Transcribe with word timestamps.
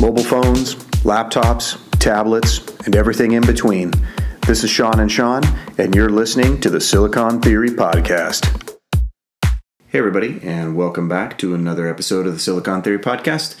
mobile 0.00 0.24
phones, 0.24 0.74
laptops, 1.04 1.78
tablets, 1.98 2.60
and 2.84 2.94
everything 2.94 3.32
in 3.32 3.46
between. 3.46 3.92
This 4.46 4.62
is 4.62 4.70
Sean 4.70 5.00
and 5.00 5.10
Sean, 5.10 5.42
and 5.78 5.94
you're 5.94 6.10
listening 6.10 6.60
to 6.60 6.70
the 6.70 6.80
Silicon 6.80 7.40
Theory 7.40 7.70
Podcast. 7.70 8.76
Hey, 9.88 9.98
everybody, 9.98 10.38
and 10.42 10.76
welcome 10.76 11.08
back 11.08 11.38
to 11.38 11.54
another 11.54 11.88
episode 11.88 12.26
of 12.26 12.34
the 12.34 12.38
Silicon 12.38 12.82
Theory 12.82 12.98
Podcast. 12.98 13.58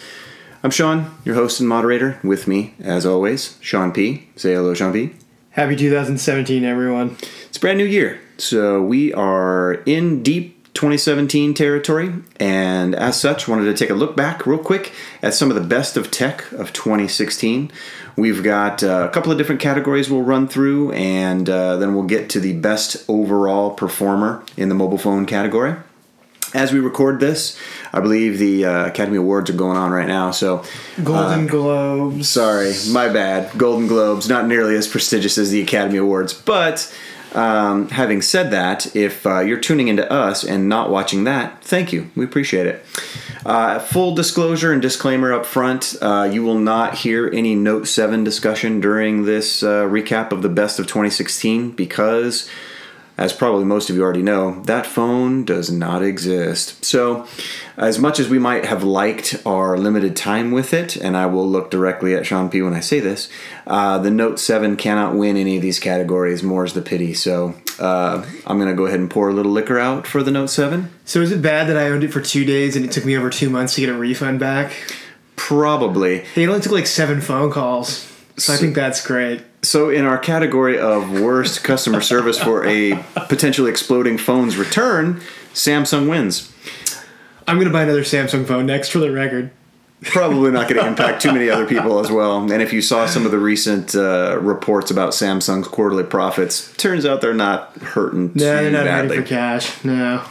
I'm 0.62 0.70
Sean, 0.70 1.16
your 1.24 1.36
host 1.36 1.58
and 1.60 1.68
moderator. 1.68 2.18
With 2.22 2.46
me, 2.46 2.74
as 2.80 3.06
always, 3.06 3.56
Sean 3.62 3.90
P. 3.90 4.28
Say 4.36 4.52
hello, 4.52 4.74
Sean 4.74 4.92
P. 4.92 5.12
Happy 5.50 5.74
2017, 5.74 6.64
everyone. 6.64 7.16
It's 7.48 7.56
a 7.56 7.60
brand 7.60 7.78
new 7.78 7.84
year, 7.84 8.20
so 8.36 8.82
we 8.82 9.14
are 9.14 9.74
in 9.86 10.22
deep 10.22 10.55
2017 10.76 11.54
territory, 11.54 12.12
and 12.38 12.94
as 12.94 13.18
such, 13.18 13.48
wanted 13.48 13.64
to 13.64 13.74
take 13.74 13.90
a 13.90 13.94
look 13.94 14.14
back 14.14 14.46
real 14.46 14.58
quick 14.58 14.92
at 15.22 15.34
some 15.34 15.50
of 15.50 15.56
the 15.56 15.66
best 15.66 15.96
of 15.96 16.10
tech 16.10 16.52
of 16.52 16.72
2016. 16.72 17.72
We've 18.14 18.42
got 18.42 18.84
uh, 18.84 19.08
a 19.08 19.12
couple 19.12 19.32
of 19.32 19.38
different 19.38 19.60
categories 19.60 20.10
we'll 20.10 20.22
run 20.22 20.46
through, 20.46 20.92
and 20.92 21.48
uh, 21.48 21.76
then 21.76 21.94
we'll 21.94 22.04
get 22.04 22.28
to 22.30 22.40
the 22.40 22.52
best 22.52 23.04
overall 23.08 23.70
performer 23.70 24.44
in 24.56 24.68
the 24.68 24.74
mobile 24.74 24.98
phone 24.98 25.24
category. 25.24 25.76
As 26.54 26.72
we 26.72 26.78
record 26.78 27.20
this, 27.20 27.58
I 27.92 28.00
believe 28.00 28.38
the 28.38 28.66
uh, 28.66 28.86
Academy 28.86 29.16
Awards 29.16 29.50
are 29.50 29.54
going 29.54 29.76
on 29.76 29.90
right 29.90 30.06
now, 30.06 30.30
so 30.30 30.62
Golden 31.02 31.46
Globes. 31.46 32.28
Sorry, 32.28 32.72
my 32.90 33.08
bad. 33.08 33.58
Golden 33.58 33.88
Globes, 33.88 34.28
not 34.28 34.46
nearly 34.46 34.76
as 34.76 34.86
prestigious 34.86 35.38
as 35.38 35.50
the 35.50 35.62
Academy 35.62 35.98
Awards. 35.98 36.34
But 36.34 36.94
um, 37.36 37.88
having 37.88 38.22
said 38.22 38.50
that, 38.52 38.96
if 38.96 39.26
uh, 39.26 39.40
you're 39.40 39.60
tuning 39.60 39.88
into 39.88 40.10
us 40.10 40.42
and 40.42 40.68
not 40.68 40.90
watching 40.90 41.24
that, 41.24 41.62
thank 41.62 41.92
you. 41.92 42.10
We 42.16 42.24
appreciate 42.24 42.66
it. 42.66 42.84
Uh, 43.44 43.78
full 43.78 44.14
disclosure 44.14 44.72
and 44.72 44.82
disclaimer 44.82 45.32
up 45.32 45.46
front 45.46 45.94
uh, 46.02 46.28
you 46.32 46.42
will 46.42 46.58
not 46.58 46.96
hear 46.96 47.30
any 47.32 47.54
Note 47.54 47.86
7 47.86 48.24
discussion 48.24 48.80
during 48.80 49.24
this 49.24 49.62
uh, 49.62 49.84
recap 49.84 50.32
of 50.32 50.42
the 50.42 50.48
best 50.48 50.80
of 50.80 50.86
2016 50.86 51.70
because 51.70 52.48
as 53.18 53.32
probably 53.32 53.64
most 53.64 53.88
of 53.88 53.96
you 53.96 54.02
already 54.02 54.22
know, 54.22 54.60
that 54.64 54.86
phone 54.86 55.44
does 55.44 55.70
not 55.70 56.02
exist. 56.02 56.84
So, 56.84 57.26
as 57.76 57.98
much 57.98 58.20
as 58.20 58.28
we 58.28 58.38
might 58.38 58.66
have 58.66 58.84
liked 58.84 59.40
our 59.46 59.78
limited 59.78 60.16
time 60.16 60.50
with 60.50 60.74
it, 60.74 60.96
and 60.96 61.16
I 61.16 61.26
will 61.26 61.48
look 61.48 61.70
directly 61.70 62.14
at 62.14 62.26
Sean 62.26 62.50
P 62.50 62.60
when 62.60 62.74
I 62.74 62.80
say 62.80 63.00
this, 63.00 63.30
uh, 63.66 63.98
the 63.98 64.10
Note 64.10 64.38
7 64.38 64.76
cannot 64.76 65.14
win 65.14 65.36
any 65.36 65.56
of 65.56 65.62
these 65.62 65.78
categories. 65.78 66.42
More's 66.42 66.74
the 66.74 66.82
pity. 66.82 67.14
So, 67.14 67.54
uh, 67.78 68.24
I'm 68.46 68.58
going 68.58 68.70
to 68.70 68.76
go 68.76 68.86
ahead 68.86 69.00
and 69.00 69.10
pour 69.10 69.28
a 69.28 69.32
little 69.32 69.52
liquor 69.52 69.78
out 69.78 70.06
for 70.06 70.22
the 70.22 70.30
Note 70.30 70.50
7. 70.50 70.90
So 71.04 71.22
is 71.22 71.32
it 71.32 71.40
bad 71.40 71.68
that 71.68 71.76
I 71.76 71.88
owned 71.88 72.04
it 72.04 72.12
for 72.12 72.20
two 72.20 72.44
days 72.44 72.76
and 72.76 72.84
it 72.84 72.92
took 72.92 73.04
me 73.04 73.16
over 73.16 73.30
two 73.30 73.48
months 73.48 73.74
to 73.76 73.80
get 73.80 73.90
a 73.90 73.94
refund 73.94 74.40
back? 74.40 74.72
Probably. 75.36 76.24
It 76.34 76.48
only 76.48 76.60
took 76.60 76.72
like 76.72 76.86
seven 76.86 77.20
phone 77.20 77.50
calls. 77.50 78.12
So, 78.36 78.52
I 78.52 78.56
think 78.58 78.74
that's 78.74 79.04
great. 79.06 79.42
So, 79.66 79.90
in 79.90 80.04
our 80.04 80.16
category 80.16 80.78
of 80.78 81.20
worst 81.20 81.64
customer 81.64 82.00
service 82.00 82.38
for 82.38 82.64
a 82.64 83.02
potentially 83.28 83.68
exploding 83.68 84.16
phone's 84.16 84.56
return, 84.56 85.20
Samsung 85.54 86.08
wins. 86.08 86.52
I'm 87.48 87.56
going 87.56 87.66
to 87.66 87.72
buy 87.72 87.82
another 87.82 88.04
Samsung 88.04 88.46
phone 88.46 88.66
next 88.66 88.90
for 88.90 89.00
the 89.00 89.10
record. 89.10 89.50
Probably 90.02 90.52
not 90.52 90.68
going 90.68 90.80
to 90.82 90.86
impact 90.86 91.20
too 91.20 91.32
many 91.32 91.50
other 91.50 91.66
people 91.66 91.98
as 91.98 92.12
well. 92.12 92.40
And 92.48 92.62
if 92.62 92.72
you 92.72 92.80
saw 92.80 93.06
some 93.06 93.26
of 93.26 93.32
the 93.32 93.40
recent 93.40 93.96
uh, 93.96 94.38
reports 94.40 94.92
about 94.92 95.10
Samsung's 95.10 95.66
quarterly 95.66 96.04
profits, 96.04 96.72
turns 96.76 97.04
out 97.04 97.20
they're 97.20 97.34
not 97.34 97.76
hurting 97.78 98.34
too 98.34 98.38
No, 98.38 98.62
they're 98.62 98.70
not 98.70 98.84
badly. 98.84 99.16
for 99.16 99.22
cash. 99.24 99.84
No. 99.84 100.22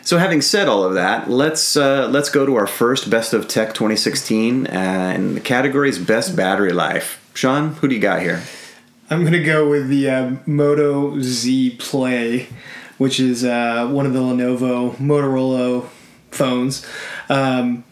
So, 0.00 0.16
having 0.16 0.40
said 0.40 0.66
all 0.66 0.82
of 0.82 0.94
that, 0.94 1.28
let's 1.28 1.76
uh, 1.76 2.08
let's 2.10 2.30
go 2.30 2.46
to 2.46 2.56
our 2.56 2.66
first 2.66 3.10
best 3.10 3.34
of 3.34 3.48
tech 3.48 3.74
2016, 3.74 4.66
and 4.68 5.36
the 5.36 5.40
category 5.42 5.90
is 5.90 5.98
best 5.98 6.34
battery 6.34 6.72
life. 6.72 7.18
Sean, 7.34 7.74
who 7.74 7.86
do 7.88 7.94
you 7.94 8.00
got 8.00 8.22
here? 8.22 8.40
I'm 9.12 9.20
to 9.32 9.42
go 9.42 9.68
with 9.68 9.88
the 9.88 10.08
uh, 10.08 10.36
Moto 10.46 11.20
Z 11.20 11.76
Play, 11.78 12.48
which 12.96 13.20
is 13.20 13.44
uh, 13.44 13.86
one 13.88 14.06
of 14.06 14.14
the 14.14 14.20
Lenovo 14.20 14.96
Motorola 14.96 15.86
phones. 16.30 16.86
Um, 17.28 17.84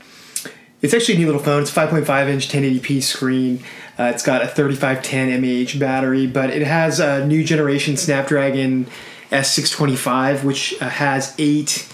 it's 0.80 0.94
actually 0.94 1.16
a 1.16 1.18
neat 1.18 1.26
little 1.26 1.42
phone. 1.42 1.60
It's 1.60 1.76
a 1.76 1.78
5.5 1.78 2.28
inch 2.28 2.48
1080p 2.48 3.02
screen. 3.02 3.62
Uh, 3.98 4.04
it's 4.04 4.22
got 4.22 4.40
a 4.40 4.48
3510 4.48 5.42
mAh 5.42 5.78
battery, 5.78 6.26
but 6.26 6.48
it 6.48 6.66
has 6.66 7.00
a 7.00 7.26
new 7.26 7.44
generation 7.44 7.98
Snapdragon 7.98 8.86
S625, 9.30 10.42
which 10.42 10.74
uh, 10.80 10.88
has 10.88 11.34
eight 11.36 11.86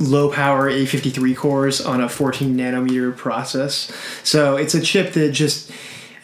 low 0.00 0.32
power 0.32 0.68
A53 0.68 1.36
cores 1.36 1.80
on 1.80 2.00
a 2.00 2.08
14 2.08 2.56
nanometer 2.56 3.16
process. 3.16 3.92
So 4.24 4.56
it's 4.56 4.74
a 4.74 4.80
chip 4.80 5.12
that 5.12 5.30
just 5.30 5.70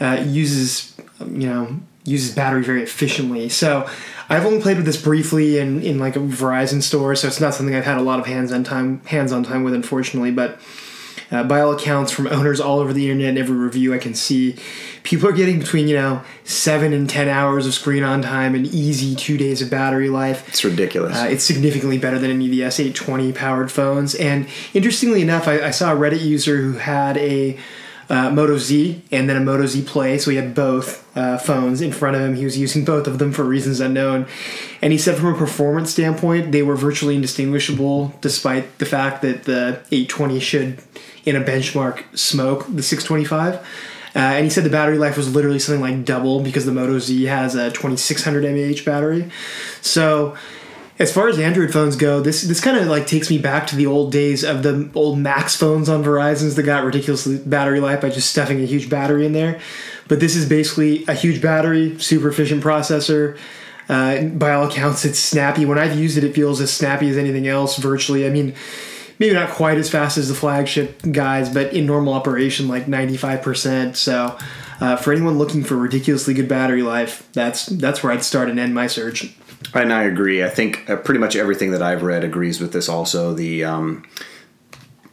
uh, 0.00 0.24
uses, 0.26 0.96
you 1.20 1.46
know, 1.48 1.80
uses 2.04 2.34
battery 2.34 2.62
very 2.62 2.82
efficiently. 2.82 3.48
So 3.48 3.88
I've 4.28 4.44
only 4.44 4.60
played 4.60 4.76
with 4.76 4.86
this 4.86 5.00
briefly 5.00 5.58
in, 5.58 5.82
in 5.82 5.98
like 5.98 6.16
a 6.16 6.20
Verizon 6.20 6.82
store, 6.82 7.14
so 7.14 7.28
it's 7.28 7.40
not 7.40 7.54
something 7.54 7.74
I've 7.74 7.84
had 7.84 7.98
a 7.98 8.02
lot 8.02 8.18
of 8.18 8.26
hands 8.26 8.52
on 8.52 8.64
time 8.64 9.00
hands 9.06 9.32
on 9.32 9.42
time 9.42 9.64
with, 9.64 9.74
unfortunately. 9.74 10.30
But 10.30 10.60
uh, 11.30 11.44
by 11.44 11.60
all 11.60 11.72
accounts, 11.72 12.12
from 12.12 12.26
owners 12.26 12.60
all 12.60 12.78
over 12.78 12.92
the 12.92 13.10
internet 13.10 13.30
and 13.30 13.38
every 13.38 13.56
review 13.56 13.94
I 13.94 13.98
can 13.98 14.14
see, 14.14 14.56
people 15.02 15.28
are 15.28 15.32
getting 15.32 15.58
between 15.58 15.88
you 15.88 15.96
know 15.96 16.22
seven 16.44 16.92
and 16.92 17.08
ten 17.08 17.28
hours 17.28 17.66
of 17.66 17.74
screen 17.74 18.02
on 18.02 18.22
time 18.22 18.54
and 18.54 18.66
easy 18.66 19.14
two 19.14 19.38
days 19.38 19.62
of 19.62 19.70
battery 19.70 20.10
life. 20.10 20.46
It's 20.48 20.64
ridiculous. 20.64 21.16
Uh, 21.16 21.28
it's 21.30 21.44
significantly 21.44 21.98
better 21.98 22.18
than 22.18 22.30
any 22.30 22.46
of 22.46 22.50
the 22.50 22.60
S820 22.60 23.34
powered 23.34 23.72
phones. 23.72 24.14
And 24.14 24.46
interestingly 24.74 25.22
enough, 25.22 25.48
I, 25.48 25.66
I 25.66 25.70
saw 25.70 25.92
a 25.92 25.96
Reddit 25.96 26.22
user 26.22 26.58
who 26.58 26.74
had 26.74 27.16
a 27.16 27.58
uh, 28.08 28.30
Moto 28.30 28.58
Z 28.58 29.02
and 29.10 29.28
then 29.28 29.36
a 29.36 29.40
Moto 29.40 29.66
Z 29.66 29.82
Play. 29.82 30.18
So 30.18 30.30
he 30.30 30.36
had 30.36 30.54
both 30.54 31.04
uh, 31.16 31.38
phones 31.38 31.80
in 31.80 31.92
front 31.92 32.16
of 32.16 32.22
him. 32.22 32.34
He 32.34 32.44
was 32.44 32.58
using 32.58 32.84
both 32.84 33.06
of 33.06 33.18
them 33.18 33.32
for 33.32 33.44
reasons 33.44 33.80
unknown. 33.80 34.26
And 34.82 34.92
he 34.92 34.98
said, 34.98 35.16
from 35.16 35.34
a 35.34 35.36
performance 35.36 35.92
standpoint, 35.92 36.52
they 36.52 36.62
were 36.62 36.76
virtually 36.76 37.14
indistinguishable, 37.14 38.14
despite 38.20 38.78
the 38.78 38.86
fact 38.86 39.22
that 39.22 39.44
the 39.44 39.80
820 39.90 40.40
should, 40.40 40.82
in 41.24 41.36
a 41.36 41.40
benchmark, 41.40 42.04
smoke 42.16 42.66
the 42.68 42.82
625. 42.82 43.66
Uh, 44.16 44.18
and 44.18 44.44
he 44.44 44.50
said 44.50 44.62
the 44.62 44.70
battery 44.70 44.96
life 44.96 45.16
was 45.16 45.34
literally 45.34 45.58
something 45.58 45.80
like 45.80 46.04
double 46.04 46.40
because 46.40 46.66
the 46.66 46.72
Moto 46.72 46.98
Z 47.00 47.24
has 47.24 47.56
a 47.56 47.70
2600 47.70 48.44
mAh 48.44 48.84
battery. 48.84 49.28
So, 49.80 50.36
as 50.98 51.12
far 51.12 51.28
as 51.28 51.38
Android 51.38 51.72
phones 51.72 51.96
go, 51.96 52.20
this 52.20 52.42
this 52.42 52.60
kind 52.60 52.76
of 52.76 52.86
like 52.86 53.06
takes 53.06 53.28
me 53.28 53.38
back 53.38 53.66
to 53.68 53.76
the 53.76 53.86
old 53.86 54.12
days 54.12 54.44
of 54.44 54.62
the 54.62 54.88
old 54.94 55.18
Maxx 55.18 55.56
phones 55.56 55.88
on 55.88 56.04
Verizon's 56.04 56.54
that 56.54 56.62
got 56.62 56.84
ridiculous 56.84 57.26
battery 57.26 57.80
life 57.80 58.00
by 58.00 58.10
just 58.10 58.30
stuffing 58.30 58.60
a 58.60 58.66
huge 58.66 58.88
battery 58.88 59.26
in 59.26 59.32
there. 59.32 59.60
But 60.06 60.20
this 60.20 60.36
is 60.36 60.48
basically 60.48 61.04
a 61.06 61.14
huge 61.14 61.42
battery, 61.42 61.98
super 61.98 62.28
efficient 62.28 62.62
processor. 62.62 63.36
Uh, 63.88 64.22
by 64.22 64.52
all 64.52 64.66
accounts, 64.66 65.04
it's 65.04 65.18
snappy. 65.18 65.66
When 65.66 65.78
I've 65.78 65.98
used 65.98 66.16
it, 66.16 66.24
it 66.24 66.34
feels 66.34 66.60
as 66.60 66.72
snappy 66.72 67.08
as 67.10 67.16
anything 67.16 67.48
else 67.48 67.76
virtually. 67.76 68.26
I 68.26 68.30
mean, 68.30 68.54
maybe 69.18 69.34
not 69.34 69.50
quite 69.50 69.78
as 69.78 69.90
fast 69.90 70.16
as 70.16 70.28
the 70.28 70.34
flagship 70.34 71.02
guys, 71.10 71.52
but 71.52 71.72
in 71.72 71.86
normal 71.86 72.14
operation, 72.14 72.68
like 72.68 72.86
95%. 72.86 73.96
So, 73.96 74.38
uh, 74.80 74.96
for 74.96 75.12
anyone 75.12 75.38
looking 75.38 75.64
for 75.64 75.76
ridiculously 75.76 76.34
good 76.34 76.48
battery 76.48 76.82
life, 76.82 77.28
that's 77.32 77.66
that's 77.66 78.02
where 78.02 78.12
I'd 78.12 78.24
start 78.24 78.48
and 78.48 78.58
end 78.58 78.74
my 78.74 78.86
search. 78.86 79.34
And 79.72 79.92
I 79.92 80.04
agree. 80.04 80.44
I 80.44 80.48
think 80.48 80.88
uh, 80.88 80.96
pretty 80.96 81.20
much 81.20 81.36
everything 81.36 81.70
that 81.70 81.82
I've 81.82 82.02
read 82.02 82.24
agrees 82.24 82.60
with 82.60 82.72
this. 82.72 82.88
Also, 82.88 83.32
the 83.32 83.64
um, 83.64 84.04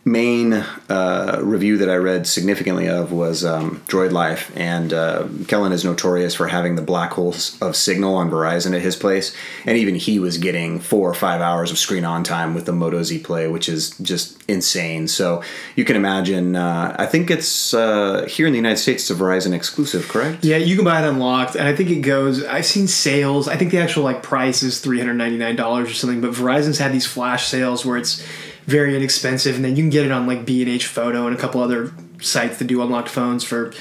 main 0.03 0.53
uh, 0.53 1.39
review 1.43 1.77
that 1.77 1.89
I 1.89 1.95
read 1.95 2.25
significantly 2.25 2.89
of 2.89 3.11
was 3.11 3.45
um, 3.45 3.81
Droid 3.87 4.11
Life, 4.11 4.51
and 4.55 4.91
uh, 4.91 5.27
Kellen 5.47 5.71
is 5.71 5.85
notorious 5.85 6.33
for 6.33 6.47
having 6.47 6.75
the 6.75 6.81
black 6.81 7.11
holes 7.11 7.61
of 7.61 7.75
signal 7.75 8.15
on 8.15 8.31
Verizon 8.31 8.75
at 8.75 8.81
his 8.81 8.95
place, 8.95 9.35
and 9.65 9.77
even 9.77 9.95
he 9.95 10.17
was 10.17 10.37
getting 10.39 10.79
four 10.79 11.09
or 11.09 11.13
five 11.13 11.39
hours 11.39 11.69
of 11.69 11.77
screen 11.77 12.03
on 12.03 12.23
time 12.23 12.55
with 12.55 12.65
the 12.65 12.71
Moto 12.71 13.03
Z 13.03 13.19
Play, 13.19 13.47
which 13.47 13.69
is 13.69 13.91
just 13.99 14.41
insane. 14.49 15.07
So 15.07 15.43
you 15.75 15.85
can 15.85 15.95
imagine. 15.95 16.55
Uh, 16.55 16.95
I 16.97 17.05
think 17.05 17.29
it's 17.29 17.73
uh, 17.73 18.25
here 18.27 18.47
in 18.47 18.53
the 18.53 18.59
United 18.59 18.77
States, 18.77 19.03
it's 19.03 19.11
a 19.11 19.23
Verizon 19.23 19.53
exclusive, 19.53 20.07
correct? 20.07 20.43
Yeah, 20.43 20.57
you 20.57 20.75
can 20.75 20.85
buy 20.85 21.03
it 21.03 21.07
unlocked, 21.07 21.55
and 21.55 21.67
I 21.67 21.75
think 21.75 21.91
it 21.91 22.01
goes. 22.01 22.43
I've 22.43 22.65
seen 22.65 22.87
sales. 22.87 23.47
I 23.47 23.55
think 23.55 23.69
the 23.69 23.77
actual 23.77 24.03
like 24.03 24.23
price 24.23 24.63
is 24.63 24.79
three 24.79 24.97
hundred 24.97 25.13
ninety 25.13 25.37
nine 25.37 25.55
dollars 25.55 25.91
or 25.91 25.93
something. 25.93 26.21
But 26.21 26.31
Verizon's 26.31 26.79
had 26.79 26.91
these 26.91 27.05
flash 27.05 27.45
sales 27.47 27.85
where 27.85 27.97
it's 27.97 28.25
very 28.65 28.95
inexpensive, 28.95 29.55
and 29.55 29.65
then 29.65 29.75
you 29.75 29.83
can 29.83 29.89
get 29.89 30.05
it 30.05 30.11
on 30.11 30.27
like 30.27 30.45
B 30.45 30.61
and 30.61 30.71
H 30.71 30.87
Photo 30.87 31.27
and 31.27 31.35
a 31.35 31.39
couple 31.39 31.61
other 31.61 31.91
sites 32.21 32.57
that 32.59 32.65
do 32.65 32.81
unlocked 32.81 33.09
phones 33.09 33.43
for 33.43 33.73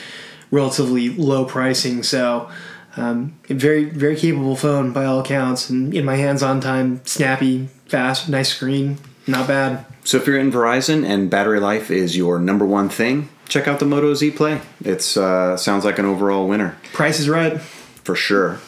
relatively 0.50 1.10
low 1.10 1.44
pricing. 1.44 2.02
So. 2.02 2.50
Um, 2.96 3.38
a 3.48 3.54
very 3.54 3.84
very 3.84 4.16
capable 4.16 4.56
phone 4.56 4.92
by 4.92 5.04
all 5.04 5.20
accounts, 5.20 5.70
and 5.70 5.94
in 5.94 6.04
my 6.04 6.16
hands 6.16 6.42
on 6.42 6.60
time, 6.60 7.00
snappy, 7.04 7.68
fast, 7.86 8.28
nice 8.28 8.48
screen, 8.48 8.98
not 9.28 9.46
bad. 9.46 9.86
So 10.02 10.16
if 10.16 10.26
you're 10.26 10.40
in 10.40 10.50
Verizon 10.50 11.06
and 11.06 11.30
battery 11.30 11.60
life 11.60 11.92
is 11.92 12.16
your 12.16 12.40
number 12.40 12.66
one 12.66 12.88
thing, 12.88 13.28
check 13.48 13.68
out 13.68 13.78
the 13.78 13.86
Moto 13.86 14.12
Z 14.14 14.32
Play. 14.32 14.60
It's 14.84 15.16
uh, 15.16 15.56
sounds 15.56 15.84
like 15.84 16.00
an 16.00 16.04
overall 16.04 16.48
winner 16.48 16.76
Price 16.92 17.20
is 17.20 17.28
right. 17.28 17.60
for 17.60 18.16
sure. 18.16 18.58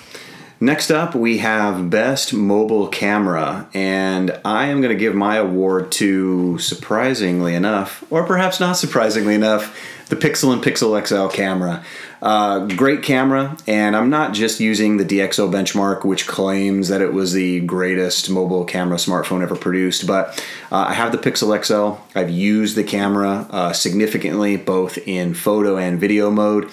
Next 0.62 0.92
up, 0.92 1.16
we 1.16 1.38
have 1.38 1.90
Best 1.90 2.32
Mobile 2.32 2.86
Camera, 2.86 3.68
and 3.74 4.40
I 4.44 4.68
am 4.68 4.80
going 4.80 4.96
to 4.96 5.00
give 5.00 5.12
my 5.12 5.34
award 5.34 5.90
to, 5.92 6.56
surprisingly 6.58 7.56
enough, 7.56 8.04
or 8.10 8.24
perhaps 8.24 8.60
not 8.60 8.74
surprisingly 8.74 9.34
enough, 9.34 9.76
the 10.08 10.14
Pixel 10.14 10.52
and 10.52 10.62
Pixel 10.62 11.04
XL 11.04 11.34
camera. 11.34 11.84
Uh, 12.22 12.66
great 12.66 13.02
camera, 13.02 13.56
and 13.66 13.96
I'm 13.96 14.08
not 14.08 14.34
just 14.34 14.60
using 14.60 14.98
the 14.98 15.04
DxO 15.04 15.50
benchmark, 15.52 16.04
which 16.04 16.28
claims 16.28 16.86
that 16.90 17.00
it 17.00 17.12
was 17.12 17.32
the 17.32 17.58
greatest 17.62 18.30
mobile 18.30 18.64
camera 18.64 18.98
smartphone 18.98 19.42
ever 19.42 19.56
produced, 19.56 20.06
but 20.06 20.28
uh, 20.70 20.76
I 20.76 20.94
have 20.94 21.10
the 21.10 21.18
Pixel 21.18 21.60
XL. 21.60 22.00
I've 22.16 22.30
used 22.30 22.76
the 22.76 22.84
camera 22.84 23.48
uh, 23.50 23.72
significantly, 23.72 24.56
both 24.58 24.96
in 25.08 25.34
photo 25.34 25.76
and 25.76 25.98
video 25.98 26.30
mode. 26.30 26.70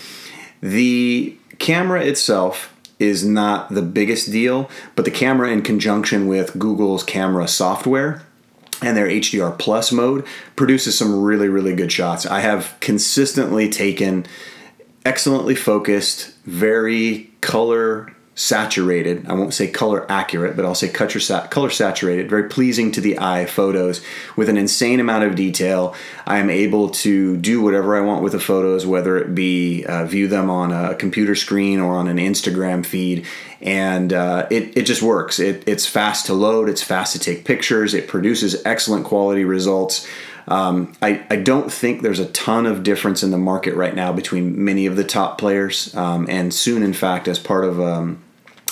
The 0.62 1.36
camera 1.58 2.04
itself 2.04 2.72
is 3.00 3.26
not 3.26 3.74
the 3.74 3.82
biggest 3.82 4.32
deal, 4.32 4.70
but 4.96 5.06
the 5.06 5.12
camera 5.12 5.50
in 5.50 5.62
conjunction 5.62 6.28
with 6.28 6.60
Google's 6.60 7.04
camera 7.04 7.48
software 7.48 8.22
and 8.82 8.96
their 8.96 9.08
HDR 9.08 9.58
plus 9.58 9.92
mode 9.92 10.26
produces 10.56 10.98
some 10.98 11.22
really, 11.22 11.50
really 11.50 11.76
good 11.76 11.92
shots. 11.92 12.26
I 12.26 12.42
have 12.42 12.76
consistently 12.80 13.70
taken 13.70 14.26
excellently 15.06 15.56
focused, 15.56 16.34
very 16.46 17.32
color 17.42 18.14
saturated. 18.40 19.28
I 19.28 19.34
won't 19.34 19.54
say 19.54 19.68
color 19.68 20.10
accurate, 20.10 20.56
but 20.56 20.64
I'll 20.64 20.74
say 20.74 20.88
color 20.88 21.70
saturated, 21.70 22.30
very 22.30 22.48
pleasing 22.48 22.90
to 22.94 23.02
the 23.02 23.20
eye 23.20 23.46
photos 23.46 24.02
with 24.38 24.48
an 24.48 24.56
insane 24.56 25.02
amount 25.02 25.26
of 25.26 25.36
detail. 25.36 25.94
I 26.26 26.38
am 26.38 26.50
able 26.50 26.90
to 26.90 27.36
do 27.36 27.62
whatever 27.62 27.98
I 27.98 28.02
want 28.02 28.24
with 28.24 28.32
the 28.32 28.40
photos, 28.40 28.86
whether 28.86 29.18
it 29.18 29.36
be 29.36 29.84
uh, 29.84 30.06
view 30.06 30.30
them 30.30 30.50
on 30.50 30.72
a 30.72 30.96
computer 30.96 31.36
screen 31.36 31.82
or 31.82 31.98
on 31.98 32.08
an 32.08 32.16
Instagram 32.16 32.86
feed, 32.86 33.26
and 33.60 34.14
uh, 34.14 34.48
it, 34.50 34.78
it 34.78 34.84
just 34.84 35.02
works. 35.02 35.40
It, 35.40 35.68
it's 35.68 35.86
fast 35.86 36.28
to 36.28 36.34
load, 36.34 36.70
it's 36.70 36.82
fast 36.82 37.12
to 37.14 37.20
take 37.20 37.44
pictures, 37.44 37.94
it 37.94 38.08
produces 38.08 38.62
excellent 38.64 39.06
quality 39.06 39.44
results. 39.44 40.08
Um, 40.48 40.94
I, 41.02 41.26
I 41.30 41.36
don't 41.36 41.72
think 41.72 42.02
there's 42.02 42.20
a 42.20 42.26
ton 42.28 42.66
of 42.66 42.84
difference 42.84 43.22
in 43.22 43.32
the 43.32 43.38
market 43.38 43.76
right 43.76 43.94
now 43.94 44.14
between 44.14 44.64
many 44.64 44.86
of 44.86 44.96
the 44.96 45.04
top 45.04 45.38
players. 45.38 45.94
Um, 45.94 46.26
and 46.30 46.54
soon, 46.54 46.84
in 46.84 46.94
fact, 46.94 47.28
as 47.28 47.38
part 47.38 47.66
of 47.66 47.80
um, 47.80 48.24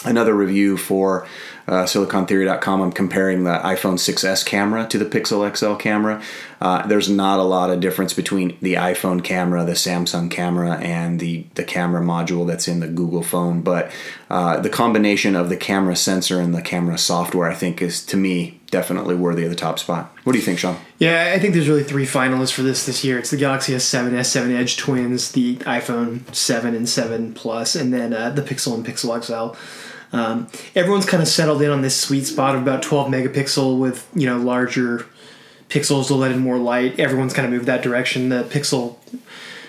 another 0.05 0.33
review 0.33 0.77
for 0.77 1.27
uh, 1.67 1.83
silicontheory.com 1.83 2.81
i'm 2.81 2.91
comparing 2.91 3.43
the 3.43 3.57
iphone 3.65 3.95
6s 3.95 4.45
camera 4.45 4.87
to 4.87 4.97
the 4.97 5.05
pixel 5.05 5.55
xl 5.55 5.75
camera. 5.75 6.21
Uh, 6.59 6.85
there's 6.87 7.09
not 7.09 7.39
a 7.39 7.43
lot 7.43 7.69
of 7.69 7.79
difference 7.79 8.13
between 8.13 8.57
the 8.61 8.75
iphone 8.75 9.23
camera 9.23 9.63
the 9.65 9.73
samsung 9.73 10.29
camera 10.29 10.77
and 10.77 11.19
the, 11.19 11.45
the 11.55 11.63
camera 11.63 12.01
module 12.01 12.47
that's 12.47 12.67
in 12.67 12.79
the 12.79 12.87
google 12.87 13.23
phone 13.23 13.61
but 13.61 13.91
uh, 14.29 14.59
the 14.59 14.69
combination 14.69 15.35
of 15.35 15.49
the 15.49 15.57
camera 15.57 15.95
sensor 15.95 16.39
and 16.39 16.53
the 16.53 16.61
camera 16.61 16.97
software 16.97 17.49
i 17.49 17.53
think 17.53 17.81
is 17.81 18.05
to 18.05 18.17
me 18.17 18.57
definitely 18.69 19.15
worthy 19.15 19.43
of 19.43 19.49
the 19.49 19.55
top 19.55 19.79
spot. 19.79 20.13
What 20.23 20.33
do 20.33 20.39
you 20.39 20.43
think 20.43 20.59
sean? 20.59 20.77
Yeah 20.99 21.31
i 21.33 21.39
think 21.39 21.53
there's 21.53 21.69
really 21.69 21.83
three 21.83 22.05
finalists 22.05 22.51
for 22.51 22.63
this 22.63 22.85
this 22.85 23.03
year. 23.03 23.17
It's 23.17 23.29
the 23.29 23.37
galaxy 23.37 23.73
s7 23.73 24.11
s7 24.11 24.51
edge 24.53 24.77
twins 24.77 25.31
the 25.31 25.57
iphone 25.57 26.33
7 26.33 26.75
and 26.75 26.87
7 26.87 27.33
plus 27.33 27.75
and 27.75 27.93
then 27.93 28.13
uh, 28.13 28.29
the 28.29 28.41
pixel 28.41 28.73
and 28.75 28.85
pixel 28.85 29.23
xl 29.23 29.57
um, 30.11 30.47
everyone's 30.75 31.05
kind 31.05 31.21
of 31.21 31.27
settled 31.27 31.61
in 31.61 31.69
on 31.69 31.81
this 31.81 31.99
sweet 31.99 32.25
spot 32.25 32.55
of 32.55 32.61
about 32.61 32.81
12 32.81 33.09
megapixel 33.09 33.77
with 33.79 34.09
you 34.15 34.25
know 34.25 34.37
larger 34.37 35.05
pixels 35.69 36.07
to 36.07 36.15
let 36.15 36.31
in 36.31 36.39
more 36.39 36.57
light. 36.57 36.99
Everyone's 36.99 37.33
kind 37.33 37.45
of 37.45 37.51
moved 37.51 37.65
that 37.65 37.81
direction. 37.81 38.29
The 38.29 38.43
pixel 38.43 38.97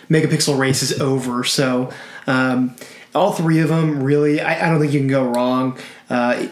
megapixel 0.09 0.59
race 0.59 0.83
is 0.83 1.01
over. 1.01 1.45
So 1.45 1.93
um, 2.27 2.77
all 3.15 3.33
three 3.33 3.61
of 3.61 3.69
them 3.69 4.03
really, 4.03 4.41
I, 4.41 4.67
I, 4.67 4.71
don't 4.71 4.81
think 4.81 4.93
you 4.93 5.01
can 5.01 5.09
go 5.09 5.25
wrong. 5.25 5.79
Uh, 6.09 6.47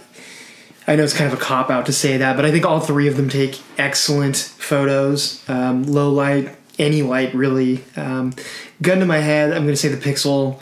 I 0.86 0.96
know 0.96 1.02
it's 1.02 1.16
kind 1.16 1.32
of 1.32 1.38
a 1.38 1.42
cop 1.42 1.70
out 1.70 1.86
to 1.86 1.92
say 1.92 2.16
that, 2.16 2.36
but 2.36 2.44
I 2.44 2.50
think 2.50 2.64
all 2.64 2.80
three 2.80 3.08
of 3.08 3.16
them 3.16 3.28
take 3.28 3.60
excellent 3.78 4.36
photos, 4.36 5.48
um, 5.48 5.84
low 5.84 6.10
light, 6.10 6.56
any 6.78 7.02
light 7.02 7.34
really. 7.34 7.84
Um, 7.96 8.34
gun 8.82 9.00
to 9.00 9.06
my 9.06 9.18
head, 9.18 9.50
I'm 9.52 9.62
going 9.62 9.74
to 9.74 9.76
say 9.76 9.88
the 9.88 9.96
Pixel 9.96 10.60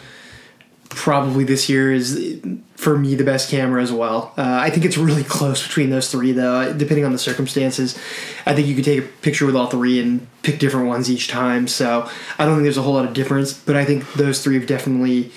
probably 0.88 1.44
this 1.44 1.68
year 1.68 1.92
is 1.92 2.40
for 2.76 2.98
me 2.98 3.14
the 3.14 3.24
best 3.24 3.50
camera 3.50 3.82
as 3.82 3.92
well. 3.92 4.32
Uh, 4.36 4.58
I 4.60 4.70
think 4.70 4.84
it's 4.84 4.98
really 4.98 5.24
close 5.24 5.66
between 5.66 5.90
those 5.90 6.10
three 6.10 6.32
though, 6.32 6.72
depending 6.72 7.04
on 7.04 7.12
the 7.12 7.18
circumstances. 7.18 7.98
I 8.46 8.54
think 8.54 8.66
you 8.66 8.74
could 8.74 8.84
take 8.84 8.98
a 8.98 9.06
picture 9.06 9.46
with 9.46 9.56
all 9.56 9.68
three 9.68 10.00
and 10.00 10.26
pick 10.42 10.58
different 10.58 10.88
ones 10.88 11.10
each 11.10 11.28
time. 11.28 11.68
So 11.68 12.08
I 12.38 12.44
don't 12.44 12.56
think 12.56 12.64
there's 12.64 12.76
a 12.76 12.82
whole 12.82 12.94
lot 12.94 13.04
of 13.04 13.14
difference, 13.14 13.52
but 13.52 13.76
I 13.76 13.84
think 13.84 14.12
those 14.14 14.42
three 14.42 14.56
have 14.56 14.66
definitely 14.66 15.30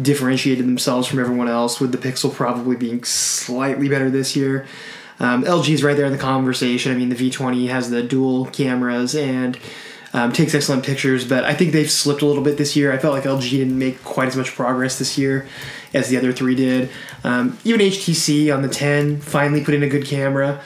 differentiated 0.00 0.64
themselves 0.64 1.06
from 1.06 1.18
everyone 1.18 1.48
else. 1.48 1.80
With 1.80 1.92
the 1.92 1.98
Pixel 1.98 2.32
probably 2.32 2.76
being 2.76 3.04
slightly 3.04 3.88
better 3.88 4.10
this 4.10 4.34
year. 4.36 4.66
Um, 5.20 5.44
LG 5.44 5.68
is 5.72 5.84
right 5.84 5.96
there 5.96 6.06
in 6.06 6.12
the 6.12 6.18
conversation. 6.18 6.90
I 6.90 6.96
mean, 6.96 7.08
the 7.08 7.14
V20 7.14 7.68
has 7.68 7.90
the 7.90 8.02
dual 8.02 8.46
cameras 8.46 9.14
and 9.14 9.56
um, 10.14 10.32
takes 10.32 10.54
excellent 10.54 10.84
pictures, 10.84 11.28
but 11.28 11.44
I 11.44 11.54
think 11.54 11.72
they've 11.72 11.90
slipped 11.90 12.22
a 12.22 12.26
little 12.26 12.42
bit 12.42 12.56
this 12.56 12.76
year. 12.76 12.92
I 12.92 12.98
felt 12.98 13.14
like 13.14 13.24
LG 13.24 13.50
didn't 13.50 13.76
make 13.76 14.02
quite 14.04 14.28
as 14.28 14.36
much 14.36 14.54
progress 14.54 14.98
this 14.98 15.18
year 15.18 15.46
as 15.92 16.08
the 16.08 16.16
other 16.16 16.32
three 16.32 16.54
did. 16.54 16.88
Um, 17.24 17.58
even 17.64 17.80
HTC 17.80 18.54
on 18.54 18.62
the 18.62 18.68
10 18.68 19.20
finally 19.20 19.62
put 19.62 19.74
in 19.74 19.82
a 19.82 19.88
good 19.88 20.06
camera. 20.06 20.60